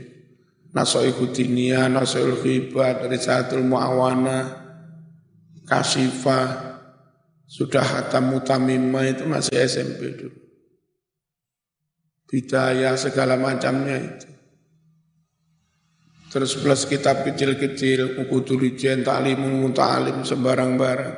Nasoi 0.75 1.07
Hudinia, 1.15 1.87
Nasoil 1.87 2.35
Khibat, 2.35 3.07
Risalatul 3.07 3.63
Mu'awana, 3.63 4.59
Kasifah, 5.63 6.75
sudah 7.47 7.79
Hatam 7.79 8.35
Mutamimah 8.35 9.07
itu 9.07 9.23
masih 9.23 9.55
SMP 9.55 10.19
dulu 10.19 10.45
bidaya 12.35 12.99
segala 12.99 13.39
macamnya 13.39 13.95
itu. 13.95 14.29
Terus 16.35 16.51
plus 16.59 16.83
kitab 16.83 17.23
kecil-kecil, 17.23 18.19
buku 18.19 18.43
tulisan, 18.43 19.07
ta'lim, 19.07 19.39
muta'alim, 19.39 20.27
sembarang-barang. 20.27 21.15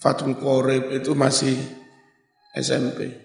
Fatul 0.00 0.40
Qorib 0.40 0.88
itu 0.88 1.12
masih 1.12 1.52
SMP. 2.56 3.21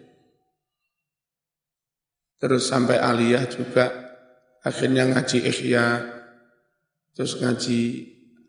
Terus 2.37 2.69
sampai 2.69 3.01
aliyah 3.01 3.49
juga, 3.49 3.89
akhirnya 4.61 5.09
ngaji 5.09 5.49
ikhya, 5.49 6.05
terus 7.17 7.41
ngaji 7.41 7.81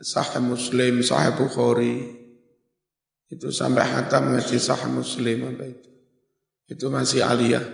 sahih 0.04 0.44
muslim, 0.44 1.00
sahih 1.00 1.32
Bukhari, 1.40 2.04
itu 3.32 3.48
sampai 3.48 3.84
hatam 3.84 4.36
ngaji 4.36 4.56
sahih 4.60 4.92
muslim 4.92 5.56
apa 5.56 5.64
itu. 5.68 5.88
Itu 6.68 6.92
masih 6.92 7.24
aliyah 7.24 7.64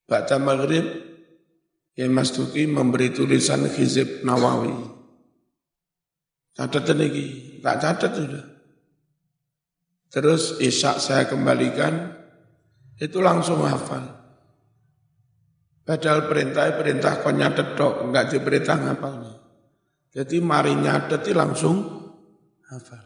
Baca 0.06 0.38
Maghrib 0.38 1.09
Ya 2.00 2.08
Mas 2.08 2.32
Duki 2.32 2.64
memberi 2.64 3.12
tulisan 3.12 3.68
hizib 3.68 4.24
Nawawi. 4.24 4.72
Catat 6.56 6.96
lagi, 6.96 7.60
tak 7.60 7.76
catat 7.84 8.12
sudah. 8.16 8.46
Terus 10.08 10.64
Isya 10.64 10.96
saya 10.96 11.28
kembalikan, 11.28 12.16
itu 13.04 13.20
langsung 13.20 13.68
hafal. 13.68 14.16
Padahal 15.84 16.32
perintah 16.32 16.72
perintah 16.72 17.20
kau 17.20 17.36
nyatet 17.36 17.76
dok, 17.76 18.08
enggak 18.08 18.32
diperintah 18.32 18.80
ngapalnya. 18.80 19.36
Jadi 20.16 20.40
mari 20.40 20.80
nyatet 20.80 21.28
langsung 21.36 21.84
hafal. 22.72 23.04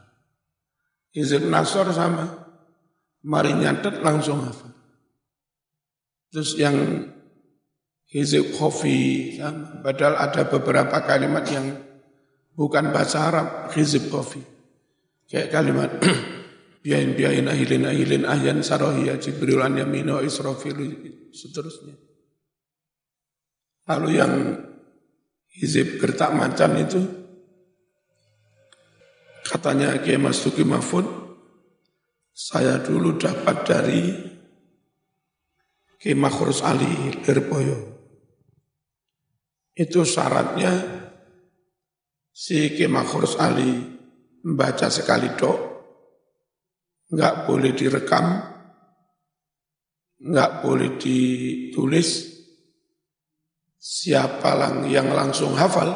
Izin 1.18 1.50
nasor 1.50 1.90
sama, 1.90 2.30
mari 3.26 3.58
nyatet 3.58 4.06
langsung 4.06 4.46
hafal. 4.46 4.70
Terus 6.30 6.54
yang 6.62 6.78
hizib 8.14 8.54
sama. 8.54 9.82
Padahal 9.82 10.16
ada 10.22 10.46
beberapa 10.46 11.02
kalimat 11.02 11.44
yang 11.50 11.74
bukan 12.54 12.94
bahasa 12.94 13.26
Arab, 13.26 13.48
hizib 13.74 14.14
khofi. 14.14 14.40
Kayak 15.26 15.50
kalimat 15.50 15.90
biayin 16.86 17.18
biayin 17.18 17.50
ahilin 17.50 17.90
ahilin 17.90 18.24
ahyan 18.30 18.62
sarohiya 18.62 19.18
jibril 19.18 19.66
an 19.66 19.82
yamino 19.82 20.22
israfil 20.22 20.78
seterusnya. 21.34 21.98
Lalu 23.90 24.10
yang 24.14 24.34
hizib 25.58 25.98
gertak 25.98 26.38
macan 26.38 26.78
itu 26.78 27.02
katanya 29.44 29.98
Kiai 30.00 30.22
Mas 30.22 30.40
Tuki 30.40 30.64
Mahfud 30.64 31.04
saya 32.34 32.80
dulu 32.80 33.18
dapat 33.18 33.58
dari 33.68 34.02
Kiai 35.98 36.18
Makhrus 36.18 36.62
Ali 36.62 37.16
Lirboyo. 37.24 37.93
Itu 39.74 40.06
syaratnya 40.06 40.72
si 42.30 42.74
Kiai 42.78 42.90
Makhrus 42.90 43.38
Ali 43.42 43.74
membaca 44.46 44.88
sekali 44.94 45.34
dok, 45.34 45.58
nggak 47.10 47.50
boleh 47.50 47.72
direkam, 47.74 48.26
nggak 50.22 50.52
boleh 50.62 50.98
ditulis, 51.02 52.34
Siapa 53.84 54.56
lang 54.56 54.88
yang 54.88 55.12
langsung 55.12 55.60
hafal, 55.60 55.92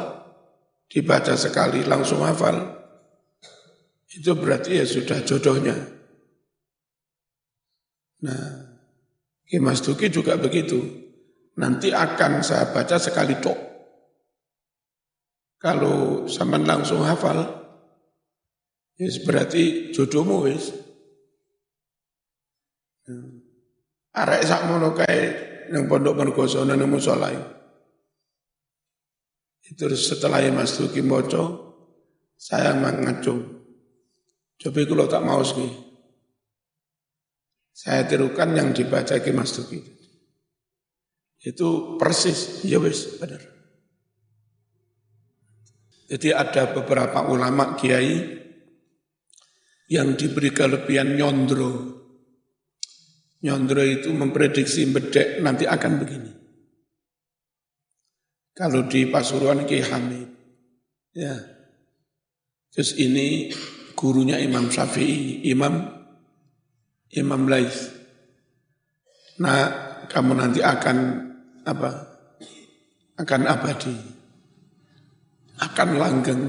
dibaca 0.92 1.40
sekali 1.40 1.88
langsung 1.88 2.20
hafal, 2.20 2.60
itu 4.12 4.36
berarti 4.36 4.76
ya 4.76 4.84
sudah 4.84 5.24
jodohnya. 5.24 5.72
Nah, 8.28 8.48
Ki 9.48 9.64
Mas 9.64 9.80
juga 9.88 10.36
begitu. 10.36 10.84
Nanti 11.64 11.96
akan 11.96 12.44
saya 12.44 12.76
baca 12.76 13.00
sekali 13.00 13.40
tok. 13.40 13.56
Kalau 15.58 16.30
sama 16.30 16.62
langsung 16.62 17.02
hafal, 17.02 17.42
ya 18.94 19.10
berarti 19.26 19.90
jodohmu 19.90 20.46
wis. 20.46 20.70
Arek 24.14 24.42
sak 24.46 24.70
mono 24.70 24.94
kae 24.94 25.22
nang 25.74 25.90
pondok 25.90 26.14
mergoso 26.14 26.62
nang 26.62 26.86
musola. 26.86 27.34
Itu 29.68 29.90
setelah 29.98 30.46
Mas 30.54 30.78
Duki 30.78 31.02
Moco, 31.02 31.44
saya 32.38 32.72
mengacung. 32.78 33.44
Coba 34.58 34.82
kalau 34.88 35.06
tak 35.10 35.26
mau 35.26 35.42
sih. 35.44 35.70
Saya 37.74 38.08
tirukan 38.10 38.58
yang 38.58 38.74
dibaca 38.74 39.18
Mas 39.34 39.54
Duki. 39.58 39.82
Itu 41.42 42.00
persis, 42.00 42.66
ya 42.66 42.82
wis, 42.82 43.22
benar. 43.22 43.57
Jadi 46.08 46.32
ada 46.32 46.72
beberapa 46.72 47.28
ulama 47.28 47.76
kiai 47.76 48.40
yang 49.92 50.16
diberi 50.16 50.56
kelebihan 50.56 51.20
nyondro. 51.20 52.00
Nyondro 53.44 53.84
itu 53.84 54.16
memprediksi 54.16 54.88
bedek 54.88 55.44
nanti 55.44 55.68
akan 55.68 55.94
begini. 56.00 56.32
Kalau 58.56 58.88
di 58.88 59.06
Pasuruan 59.12 59.68
Ki 59.68 59.84
Hamid. 59.84 60.28
Ya. 61.14 61.36
Terus 62.74 62.98
ini 62.98 63.54
gurunya 63.94 64.42
Imam 64.42 64.72
Syafi'i, 64.72 65.46
Imam 65.52 65.78
Imam 67.14 67.46
Lais. 67.46 67.94
Nah, 69.38 69.70
kamu 70.10 70.34
nanti 70.34 70.66
akan 70.66 70.98
apa? 71.68 71.92
Akan 73.22 73.46
abadi. 73.46 74.17
Akan 75.58 75.98
langgeng. 75.98 76.44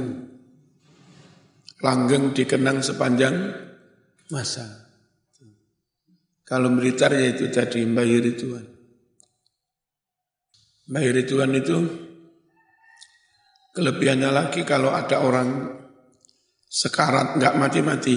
Langgeng 1.81 2.35
dikenang 2.35 2.83
sepanjang 2.83 3.35
masa. 4.35 4.89
Kalau 6.49 6.73
militer 6.73 7.13
ya 7.13 7.29
itu 7.29 7.53
tadi 7.53 7.85
Mbak 7.85 8.07
Rituan. 8.25 8.67
Mbak 10.89 11.05
Rituan 11.13 11.53
itu 11.53 11.77
kelebihannya 13.77 14.31
lagi 14.33 14.65
kalau 14.65 14.97
ada 14.97 15.21
orang 15.21 15.77
sekarat 16.65 17.37
nggak 17.37 17.57
mati-mati. 17.61 18.17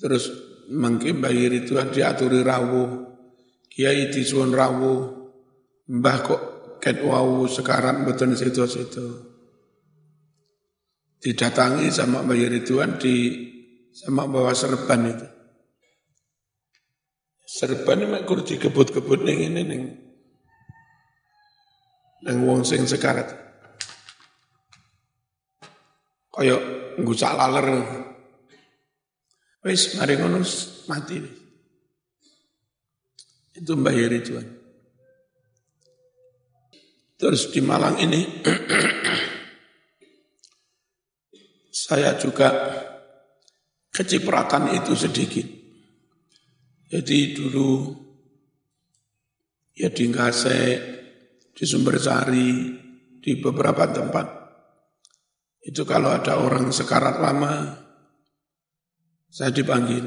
Terus 0.00 0.24
mungkin 0.72 1.20
Mbak 1.20 1.32
Rituan 1.52 1.92
diaturi 1.92 2.40
rawuh, 2.40 2.88
kiai 3.68 4.08
disuwun 4.08 4.56
rawuh, 4.56 5.00
mbah 5.92 6.18
kok 6.24 6.42
ket 6.88 7.04
wau 7.04 7.44
sekarat 7.44 8.00
betul 8.08 8.32
situ-situ. 8.32 9.36
Didatangi 11.20 11.92
sama 11.92 12.24
Mbak 12.24 12.48
Rituan 12.48 12.96
di 12.96 13.44
sama 13.92 14.24
bawa 14.24 14.56
serban 14.56 15.04
itu. 15.04 15.28
Serban 17.44 18.08
mek 18.08 18.24
kur 18.24 18.40
dikebut-kebut 18.40 19.20
ning 19.20 19.52
ini 19.52 19.60
ning 19.68 19.82
ning 22.24 22.36
wong 22.48 22.64
sing 22.64 22.88
sekarat. 22.88 23.36
Kaya 26.32 26.56
ngusak 26.96 27.36
laler. 27.36 27.84
Wis 29.60 30.00
mari 30.00 30.16
ngono 30.16 30.40
mati. 30.88 31.20
Itu 33.58 33.76
Yeri 33.76 34.24
Tuhan. 34.24 34.57
Terus 37.18 37.50
di 37.50 37.58
Malang 37.58 37.98
ini 37.98 38.22
saya 41.90 42.14
juga 42.14 42.46
kecipratan 43.90 44.70
itu 44.78 44.94
sedikit. 44.94 45.46
Jadi 46.86 47.18
dulu 47.34 47.90
ya 49.74 49.90
di 49.90 50.06
Ngasek, 50.06 50.78
di 51.58 51.64
Sumbersari, 51.66 52.50
di 53.18 53.32
beberapa 53.42 53.90
tempat. 53.90 54.26
Itu 55.58 55.82
kalau 55.82 56.14
ada 56.14 56.38
orang 56.38 56.70
sekarat 56.70 57.18
lama, 57.18 57.82
saya 59.26 59.50
dipanggil. 59.50 60.06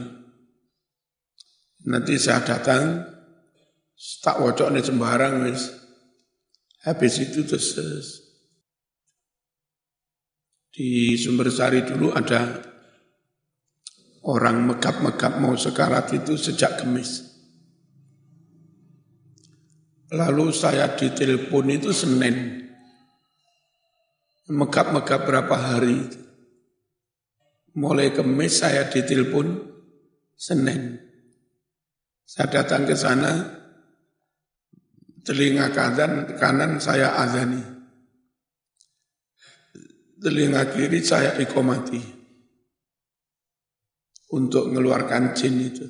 Nanti 1.92 2.16
saya 2.16 2.40
datang, 2.40 3.04
tak 4.24 4.40
wocok 4.40 4.72
nih 4.72 4.86
sembarang, 4.86 5.44
wis. 5.44 5.81
Habis 6.82 7.14
itu 7.22 7.46
terus 7.46 8.08
di 10.72 11.14
Sumbersari 11.20 11.86
dulu 11.86 12.10
ada 12.16 12.72
Orang 14.22 14.70
megap-megap 14.70 15.42
mau 15.42 15.58
sekarat 15.58 16.14
itu 16.14 16.38
sejak 16.38 16.78
kemis. 16.78 17.26
Lalu 20.14 20.54
saya 20.54 20.94
ditelepon 20.94 21.66
itu 21.74 21.90
Senin. 21.90 22.70
Megap-megap 24.46 25.26
berapa 25.26 25.56
hari. 25.58 26.06
Mulai 27.74 28.14
kemis 28.14 28.62
saya 28.62 28.86
ditelepon 28.94 29.58
Senin. 30.38 31.02
Saya 32.22 32.62
datang 32.62 32.86
ke 32.86 32.94
sana, 32.94 33.61
telinga 35.22 35.70
kanan, 35.74 36.38
kanan 36.38 36.82
saya 36.82 37.18
azani. 37.18 37.62
Telinga 40.22 40.70
kiri 40.70 41.02
saya 41.02 41.34
ikomati 41.42 41.98
untuk 44.38 44.70
mengeluarkan 44.70 45.34
jin 45.34 45.56
itu. 45.58 45.88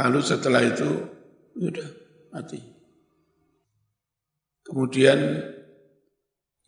Lalu 0.00 0.20
setelah 0.24 0.64
itu 0.64 0.88
sudah 1.60 1.88
mati. 2.32 2.60
Kemudian 4.64 5.18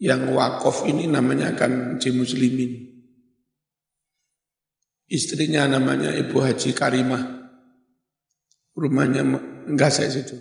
yang 0.03 0.35
wakaf 0.35 0.85
ini 0.91 1.07
namanya 1.09 1.55
kan 1.55 1.97
jin 1.97 2.19
muslimin. 2.19 2.93
Istrinya 5.09 5.69
namanya 5.69 6.13
Ibu 6.13 6.37
Haji 6.41 6.71
Karimah. 6.73 7.42
Rumahnya 8.73 9.23
enggak 9.69 9.93
saya 9.93 10.09
situ. 10.09 10.37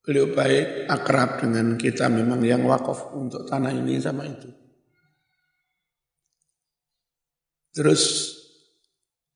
Beliau 0.00 0.32
baik, 0.32 0.88
akrab 0.88 1.44
dengan 1.44 1.76
kita 1.76 2.08
memang 2.08 2.40
yang 2.40 2.64
wakaf 2.64 3.12
untuk 3.12 3.44
tanah 3.44 3.74
ini 3.74 4.00
sama 4.00 4.24
itu. 4.24 4.48
Terus 7.70 8.34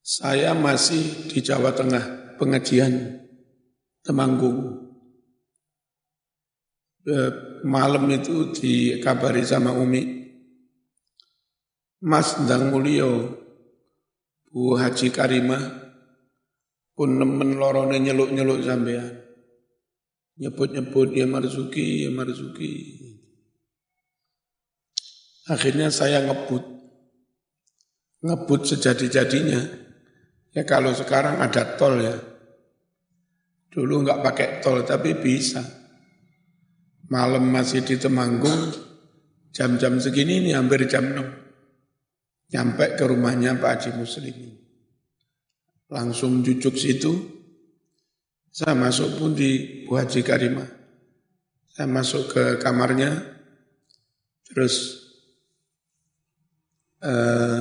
saya 0.01 0.57
masih 0.57 1.29
di 1.29 1.39
Jawa 1.45 1.77
Tengah, 1.77 2.37
pengajian 2.41 3.23
Temanggung. 4.01 4.83
Malam 7.65 8.09
itu 8.09 8.53
dikabari 8.57 9.45
sama 9.45 9.77
Umi, 9.77 10.33
Mas 12.01 12.41
Ndang 12.41 12.73
Mulyo, 12.73 13.37
Bu 14.49 14.81
Haji 14.81 15.13
Karimah, 15.13 15.84
pun 16.95 17.19
nemen 17.19 17.59
lorone 17.59 17.99
nyeluk-nyeluk 17.99 18.63
sampean. 18.63 19.21
Nyebut-nyebut 20.35 21.15
ya 21.15 21.27
Marzuki, 21.31 22.07
ya 22.07 22.11
Marzuki. 22.11 22.73
Akhirnya 25.47 25.93
saya 25.95 26.25
ngebut 26.27 26.65
ngebut 28.25 28.61
sejadi-jadinya. 28.65 29.61
Ya 30.55 30.63
kalau 30.65 30.95
sekarang 30.95 31.39
ada 31.43 31.77
tol 31.77 32.01
ya. 32.01 32.17
Dulu 33.71 34.07
nggak 34.07 34.23
pakai 34.23 34.49
tol 34.63 34.87
tapi 34.87 35.19
bisa. 35.19 35.63
Malam 37.11 37.53
masih 37.53 37.85
di 37.85 38.01
Temanggung, 38.01 38.73
jam-jam 39.53 40.01
segini 40.01 40.41
ini 40.41 40.51
hampir 40.57 40.89
jam 40.89 41.05
6. 41.15 41.21
Nyampe 42.55 42.97
ke 42.97 43.05
rumahnya 43.05 43.61
Pak 43.61 43.71
Haji 43.77 43.91
Muslim. 44.01 44.64
Langsung 45.93 46.41
jujuk 46.41 46.75
situ, 46.81 47.13
saya 48.55 48.73
masuk 48.79 49.19
pun 49.19 49.35
di 49.35 49.83
Bu 49.85 49.99
Haji 49.99 50.23
Karimah. 50.23 50.71
Saya 51.75 51.91
masuk 51.91 52.31
ke 52.31 52.45
kamarnya, 52.63 53.19
terus 54.47 55.05
eh, 57.03 57.61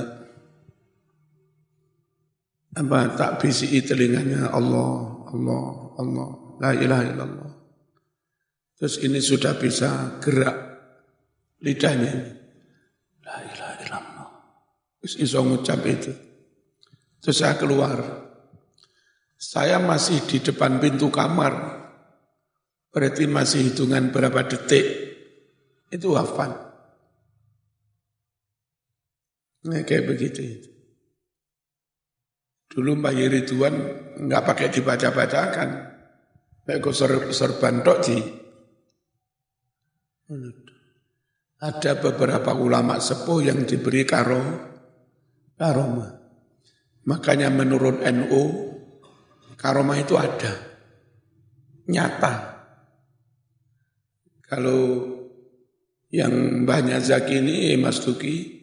apa 2.74 2.98
tak 3.18 3.42
bisi 3.42 3.74
telinganya 3.82 4.54
Allah, 4.54 5.26
Allah, 5.34 5.64
Allah, 5.98 6.28
la 6.62 6.70
ilaha 6.78 7.04
illallah. 7.10 7.52
Terus 8.78 9.02
ini 9.02 9.18
sudah 9.22 9.54
bisa 9.58 10.18
gerak 10.18 10.56
lidahnya. 11.62 12.14
La 13.22 13.36
ilaha 13.46 13.74
illallah. 13.82 14.28
Terus 15.02 15.14
iso 15.22 15.38
ngucap 15.42 15.80
itu. 15.86 16.33
Terus 17.24 17.40
saya 17.40 17.56
keluar. 17.56 18.04
Saya 19.40 19.80
masih 19.80 20.20
di 20.28 20.44
depan 20.44 20.76
pintu 20.76 21.08
kamar. 21.08 21.56
Berarti 22.92 23.24
masih 23.24 23.72
hitungan 23.72 24.12
berapa 24.12 24.44
detik. 24.44 24.84
Itu 25.88 26.12
wafat. 26.12 26.52
Nah, 29.64 29.80
kayak 29.88 30.04
begitu 30.04 30.40
itu. 30.44 30.68
Dulu 32.68 33.00
Mbak 33.00 33.14
Ridwan 33.16 33.74
nggak 34.28 34.44
pakai 34.44 34.68
dibaca-bacakan. 34.68 35.68
Baik 36.68 36.92
serban 37.32 37.80
tok 37.80 37.98
di. 38.04 38.18
Ada 41.64 41.96
beberapa 41.96 42.52
ulama 42.52 43.00
sepuh 43.00 43.40
yang 43.48 43.64
diberi 43.64 44.04
karo 44.04 44.40
karomah. 45.56 46.23
Makanya 47.04 47.52
menurut 47.52 48.00
NU 48.00 48.42
karomah 49.60 50.00
itu 50.00 50.16
ada. 50.16 50.52
Nyata. 51.84 52.34
Kalau 54.44 54.82
yang 56.14 56.64
banyak 56.64 57.00
Zaki 57.00 57.42
ini 57.42 57.74
Mas 57.76 58.00
Tuki 58.00 58.54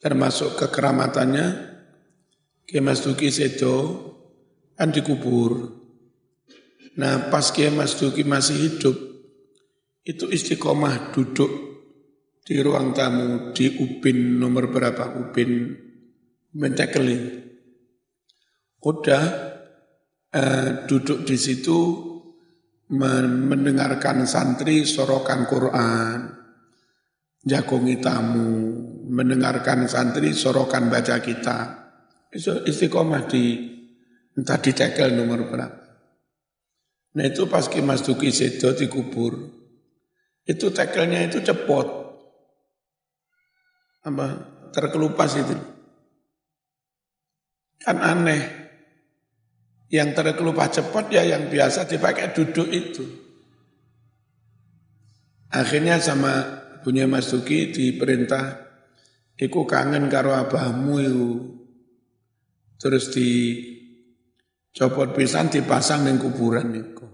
termasuk 0.00 0.56
kekeramatannya 0.56 1.70
Kiai 2.64 2.80
Mas 2.80 3.02
Duki 3.02 3.28
Sedo 3.34 3.76
kan 4.78 4.94
dikubur. 4.94 5.76
Nah 6.96 7.28
pas 7.28 7.50
Kiai 7.50 7.74
Mas 7.74 7.98
Duki 7.98 8.22
masih 8.22 8.56
hidup, 8.56 8.96
itu 10.06 10.30
istiqomah 10.30 11.10
duduk 11.10 11.50
di 12.46 12.62
ruang 12.62 12.94
tamu 12.94 13.50
di 13.50 13.74
Upin 13.74 14.38
nomor 14.38 14.70
berapa? 14.70 15.18
Upin 15.18 15.74
Mencekelin. 16.54 17.49
Udah 18.80 19.24
eh, 20.32 20.68
duduk 20.88 21.28
di 21.28 21.36
situ 21.36 21.78
mendengarkan 22.90 24.26
santri 24.26 24.82
sorokan 24.82 25.46
Quran, 25.46 26.18
jagongi 27.44 28.02
tamu, 28.02 28.50
mendengarkan 29.06 29.86
santri 29.86 30.34
sorokan 30.34 30.90
baca 30.90 31.22
kitab. 31.22 31.66
Itu 32.30 32.66
istiqomah 32.66 33.30
di 33.30 33.44
entah 34.34 34.58
di 34.58 34.72
tekel 34.74 35.14
nomor 35.14 35.46
berapa. 35.50 35.80
Nah 37.10 37.24
itu 37.26 37.50
pas 37.50 37.66
Ki 37.66 37.82
Mas 37.82 38.06
Duki 38.06 38.30
Sedo 38.30 38.70
dikubur, 38.70 39.34
itu 40.46 40.66
tekelnya 40.70 41.26
itu 41.26 41.42
cepot. 41.42 41.86
Apa? 44.06 44.26
Terkelupas 44.70 45.30
itu. 45.34 45.54
Kan 47.82 47.98
aneh. 47.98 48.59
Yang 49.90 50.22
terkelupas 50.22 50.70
cepat 50.70 51.10
ya 51.10 51.26
yang 51.26 51.50
biasa 51.50 51.90
dipakai 51.90 52.30
duduk 52.30 52.70
itu. 52.70 53.04
Akhirnya 55.50 55.98
sama 55.98 56.62
punya 56.86 57.10
Mas 57.10 57.26
Duki 57.26 57.74
diperintah, 57.74 58.70
Iku 59.40 59.64
kangen 59.64 60.12
karo 60.12 60.36
abahmu 60.36 60.94
itu. 61.00 61.28
Terus 62.76 63.08
di 63.08 63.28
copot 64.76 65.16
pisan 65.16 65.48
dipasang 65.48 66.04
di 66.04 66.12
kuburan 66.20 66.68
itu. 66.76 67.06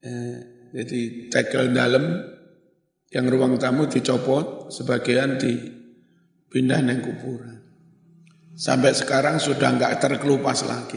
Eh, 0.00 0.36
jadi 0.72 1.00
tekel 1.28 1.76
dalam 1.76 2.16
yang 3.12 3.28
ruang 3.28 3.60
tamu 3.60 3.84
dicopot, 3.92 4.72
sebagian 4.72 5.36
dipindah 5.36 6.80
di 6.80 6.96
kuburan. 7.04 7.60
Sampai 8.56 8.96
sekarang 8.96 9.36
sudah 9.36 9.68
enggak 9.68 10.00
terkelupas 10.00 10.64
lagi. 10.64 10.96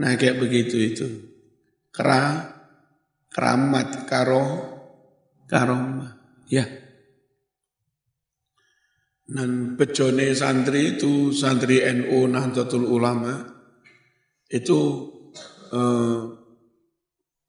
Nah 0.00 0.16
kayak 0.16 0.40
begitu 0.40 0.80
itu. 0.80 1.08
Kera, 1.92 2.48
keramat, 3.28 4.08
karo, 4.08 4.44
karomah. 5.44 6.16
Ya. 6.48 6.64
Dan 9.28 9.76
bejone 9.76 10.32
santri 10.32 10.96
itu, 10.96 11.36
santri 11.36 11.84
NU 11.84 12.24
Nahdlatul 12.24 12.88
Ulama, 12.88 13.36
itu 14.48 14.80
eh, 15.68 16.20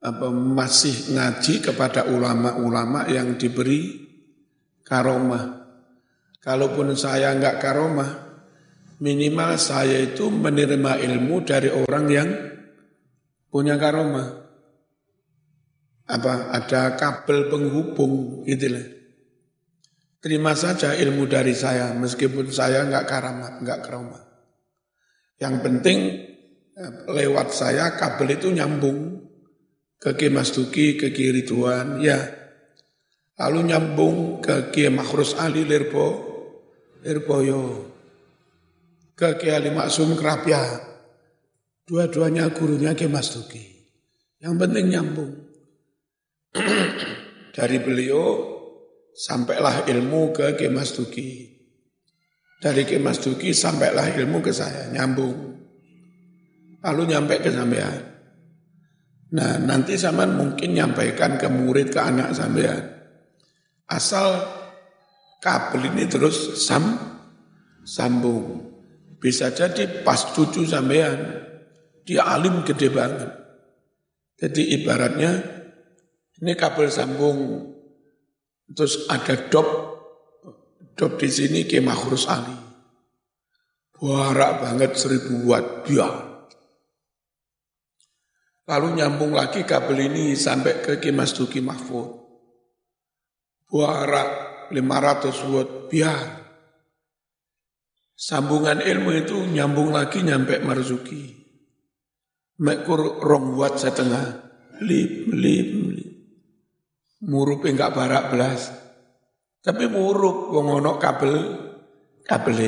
apa 0.03 0.27
masih 0.31 1.15
ngaji 1.15 1.63
kepada 1.63 2.11
ulama-ulama 2.11 3.07
yang 3.07 3.39
diberi 3.39 4.03
karomah. 4.83 5.63
Kalaupun 6.43 6.91
saya 6.99 7.31
enggak 7.31 7.63
karomah, 7.63 8.32
minimal 9.03 9.59
saya 9.59 9.99
itu 9.99 10.31
menerima 10.31 11.03
ilmu 11.03 11.43
dari 11.43 11.67
orang 11.67 12.05
yang 12.07 12.29
punya 13.51 13.75
karomah. 13.75 14.39
Apa 16.07 16.55
ada 16.55 16.95
kabel 16.95 17.51
penghubung 17.51 18.47
itulah. 18.47 18.87
Terima 20.23 20.55
saja 20.55 20.95
ilmu 20.95 21.27
dari 21.27 21.51
saya 21.51 21.91
meskipun 21.91 22.47
saya 22.47 22.87
nggak 22.87 23.03
karamat, 23.03 23.53
nggak 23.59 23.79
karomah. 23.83 24.23
Yang 25.35 25.55
penting 25.59 25.99
eh, 26.79 26.91
lewat 27.11 27.51
saya 27.51 27.99
kabel 27.99 28.39
itu 28.39 28.47
nyambung 28.55 29.19
ke 29.99 30.15
Ki 30.15 30.31
ke 30.95 31.07
Ki 31.11 31.25
Ridwan, 31.31 31.99
ya. 31.99 32.19
Lalu 33.35 33.59
nyambung 33.67 34.39
ke 34.39 34.71
Ki 34.71 34.87
Makhrus 34.87 35.35
Ali 35.35 35.67
Lirbo, 35.67 36.07
Lirboyo 37.03 37.92
ke 39.13 39.37
Kiai 39.37 39.69
Maksum 39.69 40.17
Kerapia. 40.17 40.61
Dua-duanya 41.83 42.49
gurunya 42.53 42.95
Kiai 42.97 43.11
Mas 43.11 43.33
Duki. 43.33 43.61
Yang 44.41 44.53
penting 44.59 44.85
nyambung. 44.89 45.33
Dari 47.55 47.77
beliau 47.79 48.23
sampailah 49.13 49.85
ilmu 49.85 50.33
ke 50.33 50.57
Kiai 50.57 50.73
Mas 50.73 50.97
Duki. 50.97 51.53
Dari 52.63 52.87
Kiai 52.87 53.03
Mas 53.03 53.19
Duki 53.19 53.51
sampailah 53.51 54.15
ilmu 54.15 54.39
ke 54.39 54.55
saya, 54.55 54.89
nyambung. 54.89 55.53
Lalu 56.83 57.01
nyampe 57.15 57.39
ke 57.39 57.51
sampean. 57.51 57.99
Nah, 59.33 59.57
nanti 59.59 59.97
sampean 59.97 60.35
mungkin 60.35 60.77
nyampaikan 60.77 61.35
ke 61.35 61.47
murid, 61.51 61.91
ke 61.91 61.99
anak 61.99 62.31
sampean. 62.31 62.83
Asal 63.91 64.39
kabel 65.43 65.91
ini 65.91 66.07
terus 66.07 66.63
sam, 66.63 66.95
sambung. 67.83 68.62
Bisa 69.23 69.55
jadi 69.55 70.03
pas 70.03 70.19
cucu 70.35 70.67
sampean, 70.67 71.47
dia 72.03 72.27
alim 72.27 72.67
gede 72.67 72.91
banget. 72.91 73.31
Jadi 74.35 74.75
ibaratnya 74.75 75.31
ini 76.43 76.51
kabel 76.59 76.91
sambung, 76.91 77.39
terus 78.67 79.07
ada 79.07 79.47
dop, 79.47 79.67
dop 80.99 81.15
di 81.15 81.31
sini 81.31 81.63
ke 81.63 81.79
Makhrus 81.79 82.27
Ali. 82.27 82.51
Warak 84.03 84.59
banget 84.59 84.91
seribu 84.99 85.47
watt, 85.47 85.87
dia. 85.87 86.11
Lalu 88.67 88.99
nyambung 88.99 89.31
lagi 89.31 89.63
kabel 89.63 90.11
ini 90.11 90.35
sampai 90.35 90.83
ke 90.83 90.99
Kimas 90.99 91.31
Duki 91.31 91.63
Mahfud. 91.63 92.11
Warak 93.71 94.29
500 94.75 95.47
watt, 95.47 95.69
biar. 95.87 96.42
Sambungan 98.13 98.79
ilmu 98.79 99.09
itu 99.17 99.37
nyambung 99.49 99.89
lagi 99.89 100.21
nyampe 100.21 100.61
Marzuki. 100.61 101.33
Mekur 102.61 103.19
rong 103.19 103.57
buat 103.57 103.81
setengah. 103.81 104.25
Lip, 104.85 105.33
lip, 105.33 105.69
lip. 105.97 106.11
Murup 107.25 107.65
enggak 107.65 107.97
barak 107.97 108.29
belas. 108.29 108.69
Tapi 109.63 109.87
murup 109.89 110.51
wong 110.53 110.67
ono 110.83 110.99
kabel, 110.99 111.35
kabel. 112.27 112.59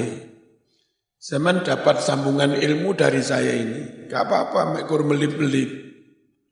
Zaman 1.19 1.65
dapat 1.65 2.01
sambungan 2.01 2.53
ilmu 2.55 2.93
dari 2.93 3.19
saya 3.19 3.53
ini. 3.53 4.05
Gak 4.05 4.29
apa-apa 4.29 4.77
mekur 4.77 5.01
melip-melip. 5.01 5.69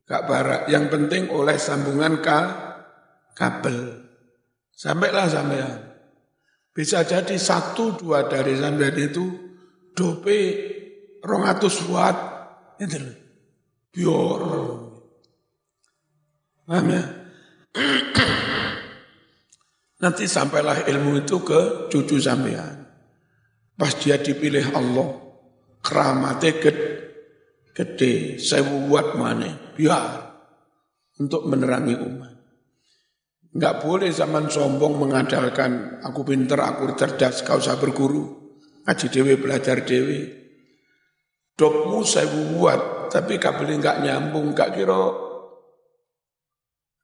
Gak 0.03 0.25
barak. 0.25 0.61
Yang 0.67 0.85
penting 0.89 1.23
oleh 1.29 1.55
sambungan 1.61 2.19
ka, 2.19 2.39
kabel. 3.37 4.03
Sampailah 4.73 5.27
sampean. 5.29 5.77
Bisa 6.73 7.05
jadi 7.05 7.37
satu 7.37 7.93
dua 7.93 8.25
dari 8.25 8.57
sampean 8.57 8.97
itu 8.97 9.25
dope 9.93 10.41
rongatus 11.21 11.85
watt. 11.85 12.17
Itu 12.81 12.97
Biar. 13.93 14.41
Paham 16.65 16.87
ya? 16.89 17.03
Nanti 20.03 20.25
sampailah 20.25 20.89
ilmu 20.89 21.21
itu 21.21 21.37
ke 21.45 21.93
cucu 21.93 22.17
sampean. 22.17 22.89
Pas 23.77 23.93
dia 24.01 24.17
dipilih 24.17 24.73
Allah, 24.73 25.09
keramatnya 25.81 26.57
gede, 26.57 26.85
gede, 27.73 28.13
saya 28.37 28.65
buat 28.65 29.17
mana, 29.17 29.73
biar 29.73 30.33
untuk 31.17 31.49
menerangi 31.49 31.97
umat. 31.97 32.32
Enggak 33.53 33.85
boleh 33.85 34.09
zaman 34.09 34.49
sombong 34.49 34.97
mengandalkan 34.97 36.01
aku 36.01 36.25
pinter, 36.25 36.57
aku 36.57 36.97
cerdas, 36.97 37.45
kau 37.45 37.61
usah 37.61 37.77
berguru. 37.77 38.57
Ngaji 38.83 39.07
dewi, 39.13 39.33
belajar 39.37 39.85
dewi. 39.85 40.25
Dopmu 41.53 42.01
saya 42.01 42.33
buat, 42.33 43.13
tapi 43.13 43.37
kabel 43.37 43.77
enggak 43.77 44.01
nyambung, 44.01 44.57
enggak 44.57 44.73
kira 44.73 45.05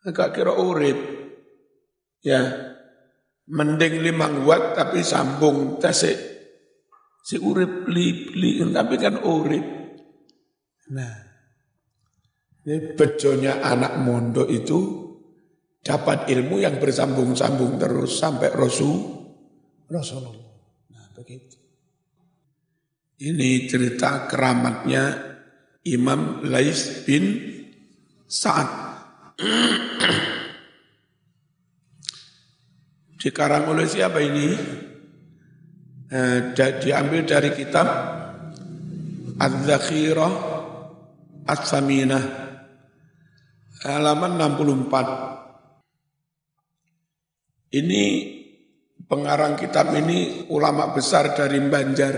enggak 0.10 0.30
kira 0.34 0.58
urip. 0.58 0.98
Ya, 2.26 2.42
mending 3.46 4.02
limang 4.02 4.46
watt 4.46 4.74
tapi 4.76 5.06
sambung 5.06 5.78
tasik 5.78 6.18
si 7.26 7.38
urip 7.38 7.86
li, 7.90 8.34
li 8.34 8.50
tapi 8.74 8.96
kan 8.98 9.22
urip. 9.22 9.66
Nah, 10.90 11.16
ini 12.66 12.98
bejonya 12.98 13.62
anak 13.62 14.02
mondo 14.02 14.50
itu 14.50 15.09
dapat 15.80 16.28
ilmu 16.28 16.60
yang 16.60 16.76
bersambung-sambung 16.78 17.80
terus 17.80 18.20
sampai 18.20 18.52
Rasul 18.52 19.20
Rasulullah. 19.90 20.54
Nah, 20.94 21.10
begitu. 21.18 21.58
Ini 23.20 23.68
cerita 23.68 24.30
keramatnya 24.30 25.36
Imam 25.90 26.46
Lais 26.46 27.04
bin 27.04 27.26
Sa'ad. 28.30 28.70
Dikarang 33.20 33.76
oleh 33.76 33.90
siapa 33.90 34.24
ini? 34.24 34.56
Eh, 36.10 36.58
diambil 36.58 37.22
dari 37.22 37.54
kitab 37.54 37.86
Az-Zakhirah 39.38 40.34
As-Saminah 41.46 42.26
halaman 43.86 44.42
64 44.42 45.29
Ini 47.70 48.04
pengarang 49.06 49.54
kitab 49.54 49.94
ini 49.94 50.50
ulama 50.50 50.90
besar 50.90 51.38
dari 51.38 51.62
Banjar. 51.62 52.16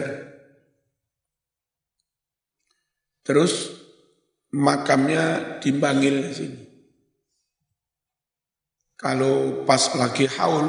Terus 3.22 3.54
makamnya 4.56 5.58
di 5.60 5.72
Bangil 5.76 6.16
sini. 6.32 6.64
Kalau 8.96 9.66
pas 9.66 9.82
lagi 9.98 10.30
haul, 10.30 10.68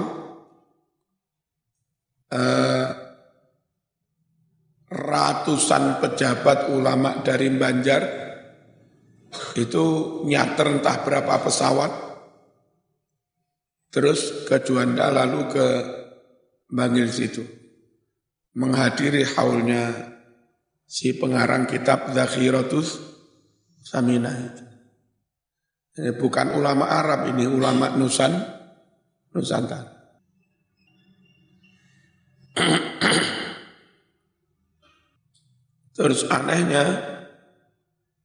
eh, 2.32 2.88
ratusan 4.88 6.00
pejabat 6.00 6.72
ulama 6.72 7.20
dari 7.20 7.48
Banjar 7.52 8.02
itu 9.56 9.84
nyater 10.28 10.80
entah 10.80 10.96
berapa 11.04 11.40
pesawat, 11.44 12.11
terus 13.92 14.48
ke 14.48 14.56
Juanda 14.64 15.12
lalu 15.12 15.40
ke 15.52 15.66
Bangil 16.72 17.12
situ, 17.12 17.44
menghadiri 18.56 19.28
haulnya 19.36 19.92
si 20.88 21.12
pengarang 21.12 21.68
kitab 21.68 22.08
Zakhiratus 22.16 22.96
Saminah 23.84 24.36
itu. 24.40 24.64
Ini 25.92 26.16
bukan 26.16 26.56
ulama 26.56 26.88
Arab, 26.88 27.28
ini 27.28 27.44
ulama 27.44 27.92
Nusan, 27.92 28.32
Nusantara. 29.36 29.92
Terus 35.92 36.24
anehnya 36.32 36.84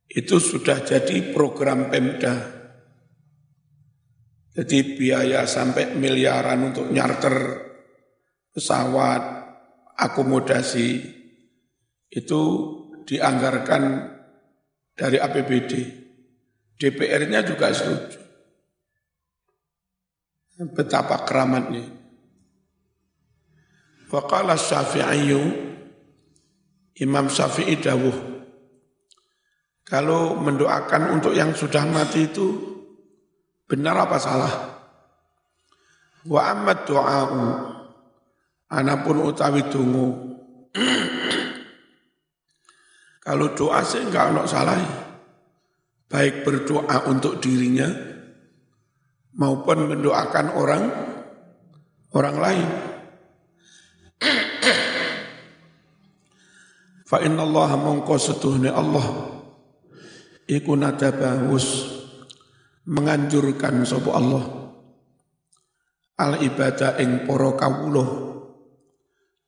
itu 0.07 0.39
sudah 0.39 0.81
jadi 0.87 1.35
program 1.35 1.91
Pemda. 1.91 2.56
Jadi 4.57 4.97
biaya 4.97 5.45
sampai 5.45 5.93
miliaran 5.93 6.73
untuk 6.73 6.89
nyarter 6.89 7.61
pesawat, 8.49 9.21
akomodasi 10.01 10.97
itu 12.09 12.41
dianggarkan 13.05 13.83
dari 14.97 15.21
APBD. 15.21 15.71
DPR-nya 16.73 17.45
juga 17.45 17.69
setuju. 17.69 18.17
Betapa 20.73 21.21
keramatnya. 21.21 21.85
Faqala 24.09 24.57
Syafi'i 24.57 25.37
Imam 26.97 27.29
Syafi'i 27.29 27.77
dawuh 27.77 28.37
kalau 29.87 30.35
mendoakan 30.35 31.15
untuk 31.15 31.31
yang 31.31 31.53
sudah 31.53 31.85
mati 31.87 32.27
itu 32.27 32.76
benar 33.67 34.07
apa 34.07 34.17
salah? 34.17 34.53
Wa 36.23 36.55
amat 36.55 36.87
doa'u 36.87 37.43
anapun 38.71 39.27
utawi 39.27 39.67
dungu. 39.67 40.07
Kalau 43.27 43.51
doa 43.51 43.83
sih 43.83 44.07
enggak 44.07 44.31
ada 44.31 44.47
salah. 44.47 44.79
Baik 46.07 46.47
berdoa 46.47 47.03
untuk 47.11 47.43
dirinya 47.43 47.91
maupun 49.35 49.91
mendoakan 49.91 50.47
orang 50.55 50.83
orang 52.15 52.35
lain. 52.39 52.67
Fa 57.11 57.19
inna 57.23 57.43
Allah 57.43 57.75
mongko 57.75 58.15
setuhne 58.15 58.71
Allah 58.71 59.03
iku 60.47 60.79
nadabahus 60.79 61.96
menganjurkan 62.87 63.83
sapa 63.83 64.11
Allah. 64.15 64.45
Al 66.17 66.41
ibadah 66.41 66.97
ing 66.97 67.29
para 67.29 67.53
kawula 67.53 68.05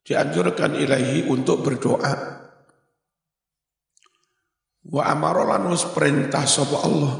dianjurkan 0.06 0.78
ilahi 0.78 1.26
untuk 1.26 1.66
berdoa. 1.66 2.14
Wa 4.90 5.02
amara 5.10 5.56
lan 5.56 5.72
perintah 5.90 6.46
sapa 6.46 6.76
Allah. 6.86 7.14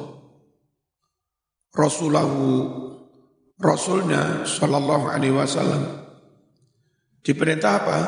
Rasulahu 1.70 2.38
Rasulnya 3.60 4.46
Sallallahu 4.46 5.06
Alaihi 5.10 5.34
Wasallam. 5.36 5.82
Diperintah 7.20 7.72
apa? 7.76 7.98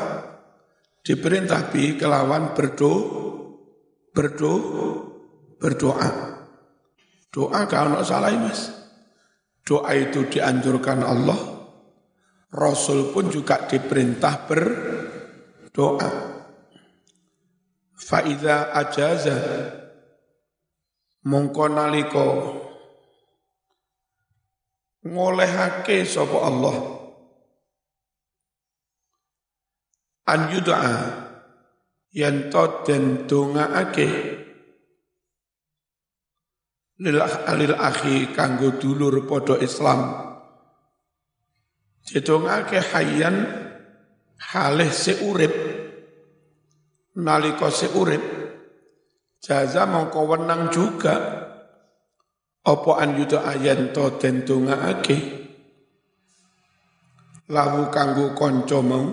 diperintah 1.03 1.67
bi 1.67 1.99
kelawan 1.99 2.55
berdo 2.55 2.91
berdo 4.15 4.53
berdoa. 5.59 6.32
Doa 7.33 7.65
kalau 7.65 8.05
salah 8.05 8.29
mas. 8.37 8.69
Doa 9.65 9.97
itu 9.97 10.29
dianjurkan 10.29 11.01
Allah. 11.01 11.39
Rasul 12.53 13.09
pun 13.09 13.33
juga 13.33 13.65
diperintah 13.65 14.45
berdoa. 14.45 16.11
Faida 17.97 18.69
ajaza 18.77 19.39
mongko 21.25 21.65
naliko 21.71 22.27
ngolehake 25.07 26.03
sapa 26.03 26.37
Allah 26.43 26.75
an 30.27 30.51
yud'a 30.51 30.95
yen 32.11 32.51
to 32.51 32.63
lil 37.01 37.17
alil 37.21 37.73
akhi 37.73 38.29
kanggo 38.35 38.77
dulur 38.77 39.25
padha 39.25 39.57
Islam 39.57 40.13
didongake 42.05 42.77
hayyan 42.77 43.35
halih 44.37 44.91
seurip 44.91 45.53
nalika 47.17 47.73
seurip 47.73 48.21
jaza 49.41 49.89
mongko 49.89 50.21
wenang 50.29 50.69
juga 50.69 51.15
apa 52.63 52.91
an 53.01 53.17
yuda 53.17 53.49
ayen 53.49 53.91
to 53.95 54.13
den 54.21 54.45
dongaake 54.45 55.17
lahu 57.49 57.89
kanggo 57.89 58.37
kanca 58.37 58.79
mau 58.79 59.03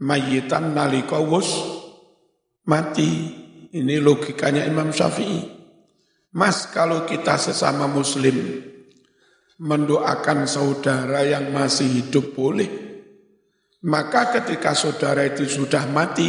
mayitan 0.00 0.76
nalika 0.76 1.20
wus 1.20 1.76
mati. 2.68 3.44
Ini 3.76 4.00
logikanya 4.00 4.64
Imam 4.64 4.88
Syafi'i. 4.88 5.55
Mas 6.36 6.68
kalau 6.68 7.08
kita 7.08 7.40
sesama 7.40 7.88
muslim 7.88 8.60
mendoakan 9.56 10.44
saudara 10.44 11.24
yang 11.24 11.48
masih 11.48 11.88
hidup 11.88 12.36
boleh. 12.36 12.68
Maka 13.88 14.36
ketika 14.36 14.76
saudara 14.76 15.24
itu 15.24 15.48
sudah 15.48 15.88
mati, 15.88 16.28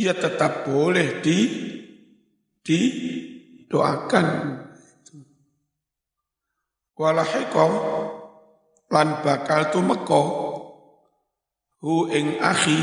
ya 0.00 0.16
tetap 0.16 0.64
boleh 0.64 1.20
di 1.20 1.38
didoakan. 2.64 4.26
Walahiko 6.96 7.66
lan 8.88 9.20
bakal 9.20 9.68
tumeko 9.74 10.22
hu 11.82 12.08
ing 12.08 12.38
akhi 12.38 12.80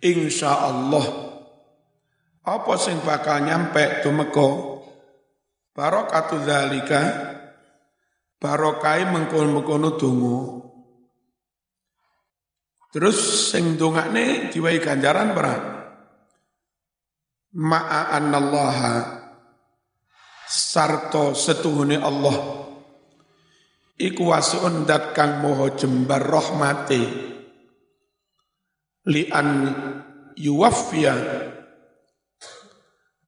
insyaallah 0.00 1.31
apa 2.42 2.72
sing 2.74 2.98
bakal 3.06 3.46
nyampe 3.46 4.02
tumeka 4.02 4.48
barokatu 5.72 6.42
zalika 6.42 7.00
barokai 8.42 9.06
mengkon-mengkono 9.06 9.94
donga. 9.94 10.38
Terus 12.92 13.48
sing 13.54 13.78
dongakne 13.78 14.50
diwai 14.52 14.82
ganjaran 14.82 15.32
berapa 15.32 15.72
ma'a 17.56 18.16
annallaha 18.16 18.94
sarto 20.50 21.32
setuhune 21.32 21.96
Allah. 21.96 22.60
Iku 24.02 24.34
wasiun 24.34 24.82
dat 24.82 25.14
kang 25.14 25.38
moho 25.40 25.78
jembar 25.78 26.26
rahmati 26.26 27.02
li 29.06 29.22
an 29.30 29.48
yuwaffiya 30.34 31.14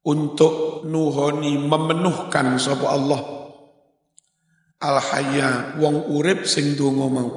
untuk 0.04 0.84
nuhoni 0.84 1.56
memenuhkan 1.56 2.60
sapa 2.60 2.86
Allah 2.92 3.22
al 4.84 5.00
hayya 5.00 5.80
wong 5.80 6.12
urip 6.12 6.44
sing 6.44 6.76
donga 6.76 7.08
mau 7.08 7.30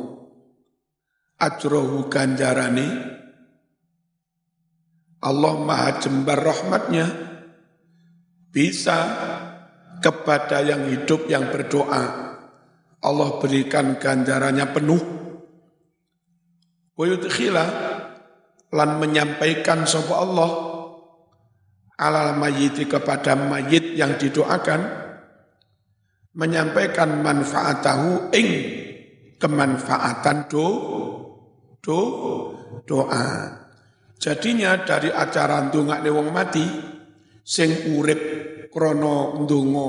ajrohu 1.39 2.11
ganjarane 2.11 3.15
Allah 5.23 5.53
maha 5.57 5.97
jembar 6.03 6.43
rahmatnya 6.43 7.07
bisa 8.51 8.99
kepada 10.03 10.61
yang 10.61 10.91
hidup 10.91 11.25
yang 11.25 11.49
berdoa 11.49 12.27
Allah 13.07 13.29
berikan 13.37 13.95
ganjarannya 14.01 14.65
penuh. 14.73 15.01
Wa 16.97 17.05
lan 18.67 18.89
menyampaikan 18.99 19.87
sapa 19.87 20.13
Allah 20.17 20.49
alal 21.97 22.37
mayiti 22.37 22.85
kepada 22.85 23.33
mayit 23.33 23.97
yang 23.97 24.15
didoakan 24.15 24.85
menyampaikan 26.37 27.25
manfaatahu 27.25 28.29
ing 28.37 28.49
kemanfaatan 29.41 30.45
do 30.45 30.67
do 31.81 31.99
doa. 32.85 33.57
Jadinya 34.17 34.81
dari 34.81 35.09
acara 35.13 35.69
ndongakne 35.69 36.09
wong 36.09 36.29
mati 36.33 36.65
sing 37.41 37.93
urip 37.97 38.21
krana 38.69 39.37
ndonga 39.41 39.87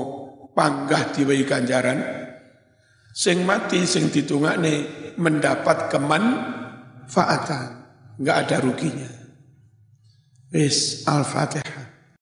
panggah 0.53 1.13
diwehi 1.13 1.45
ganjaran 1.45 2.01
sing 3.13 3.45
mati 3.45 3.85
sing 3.89 4.09
ditungakne 4.09 4.85
mendapat 5.17 5.89
kemanfaatan 5.93 7.65
enggak 8.21 8.37
ada 8.45 8.57
ruginya. 8.61 9.09
Wis 10.49 11.05
Al-Fatihah. 11.05 11.78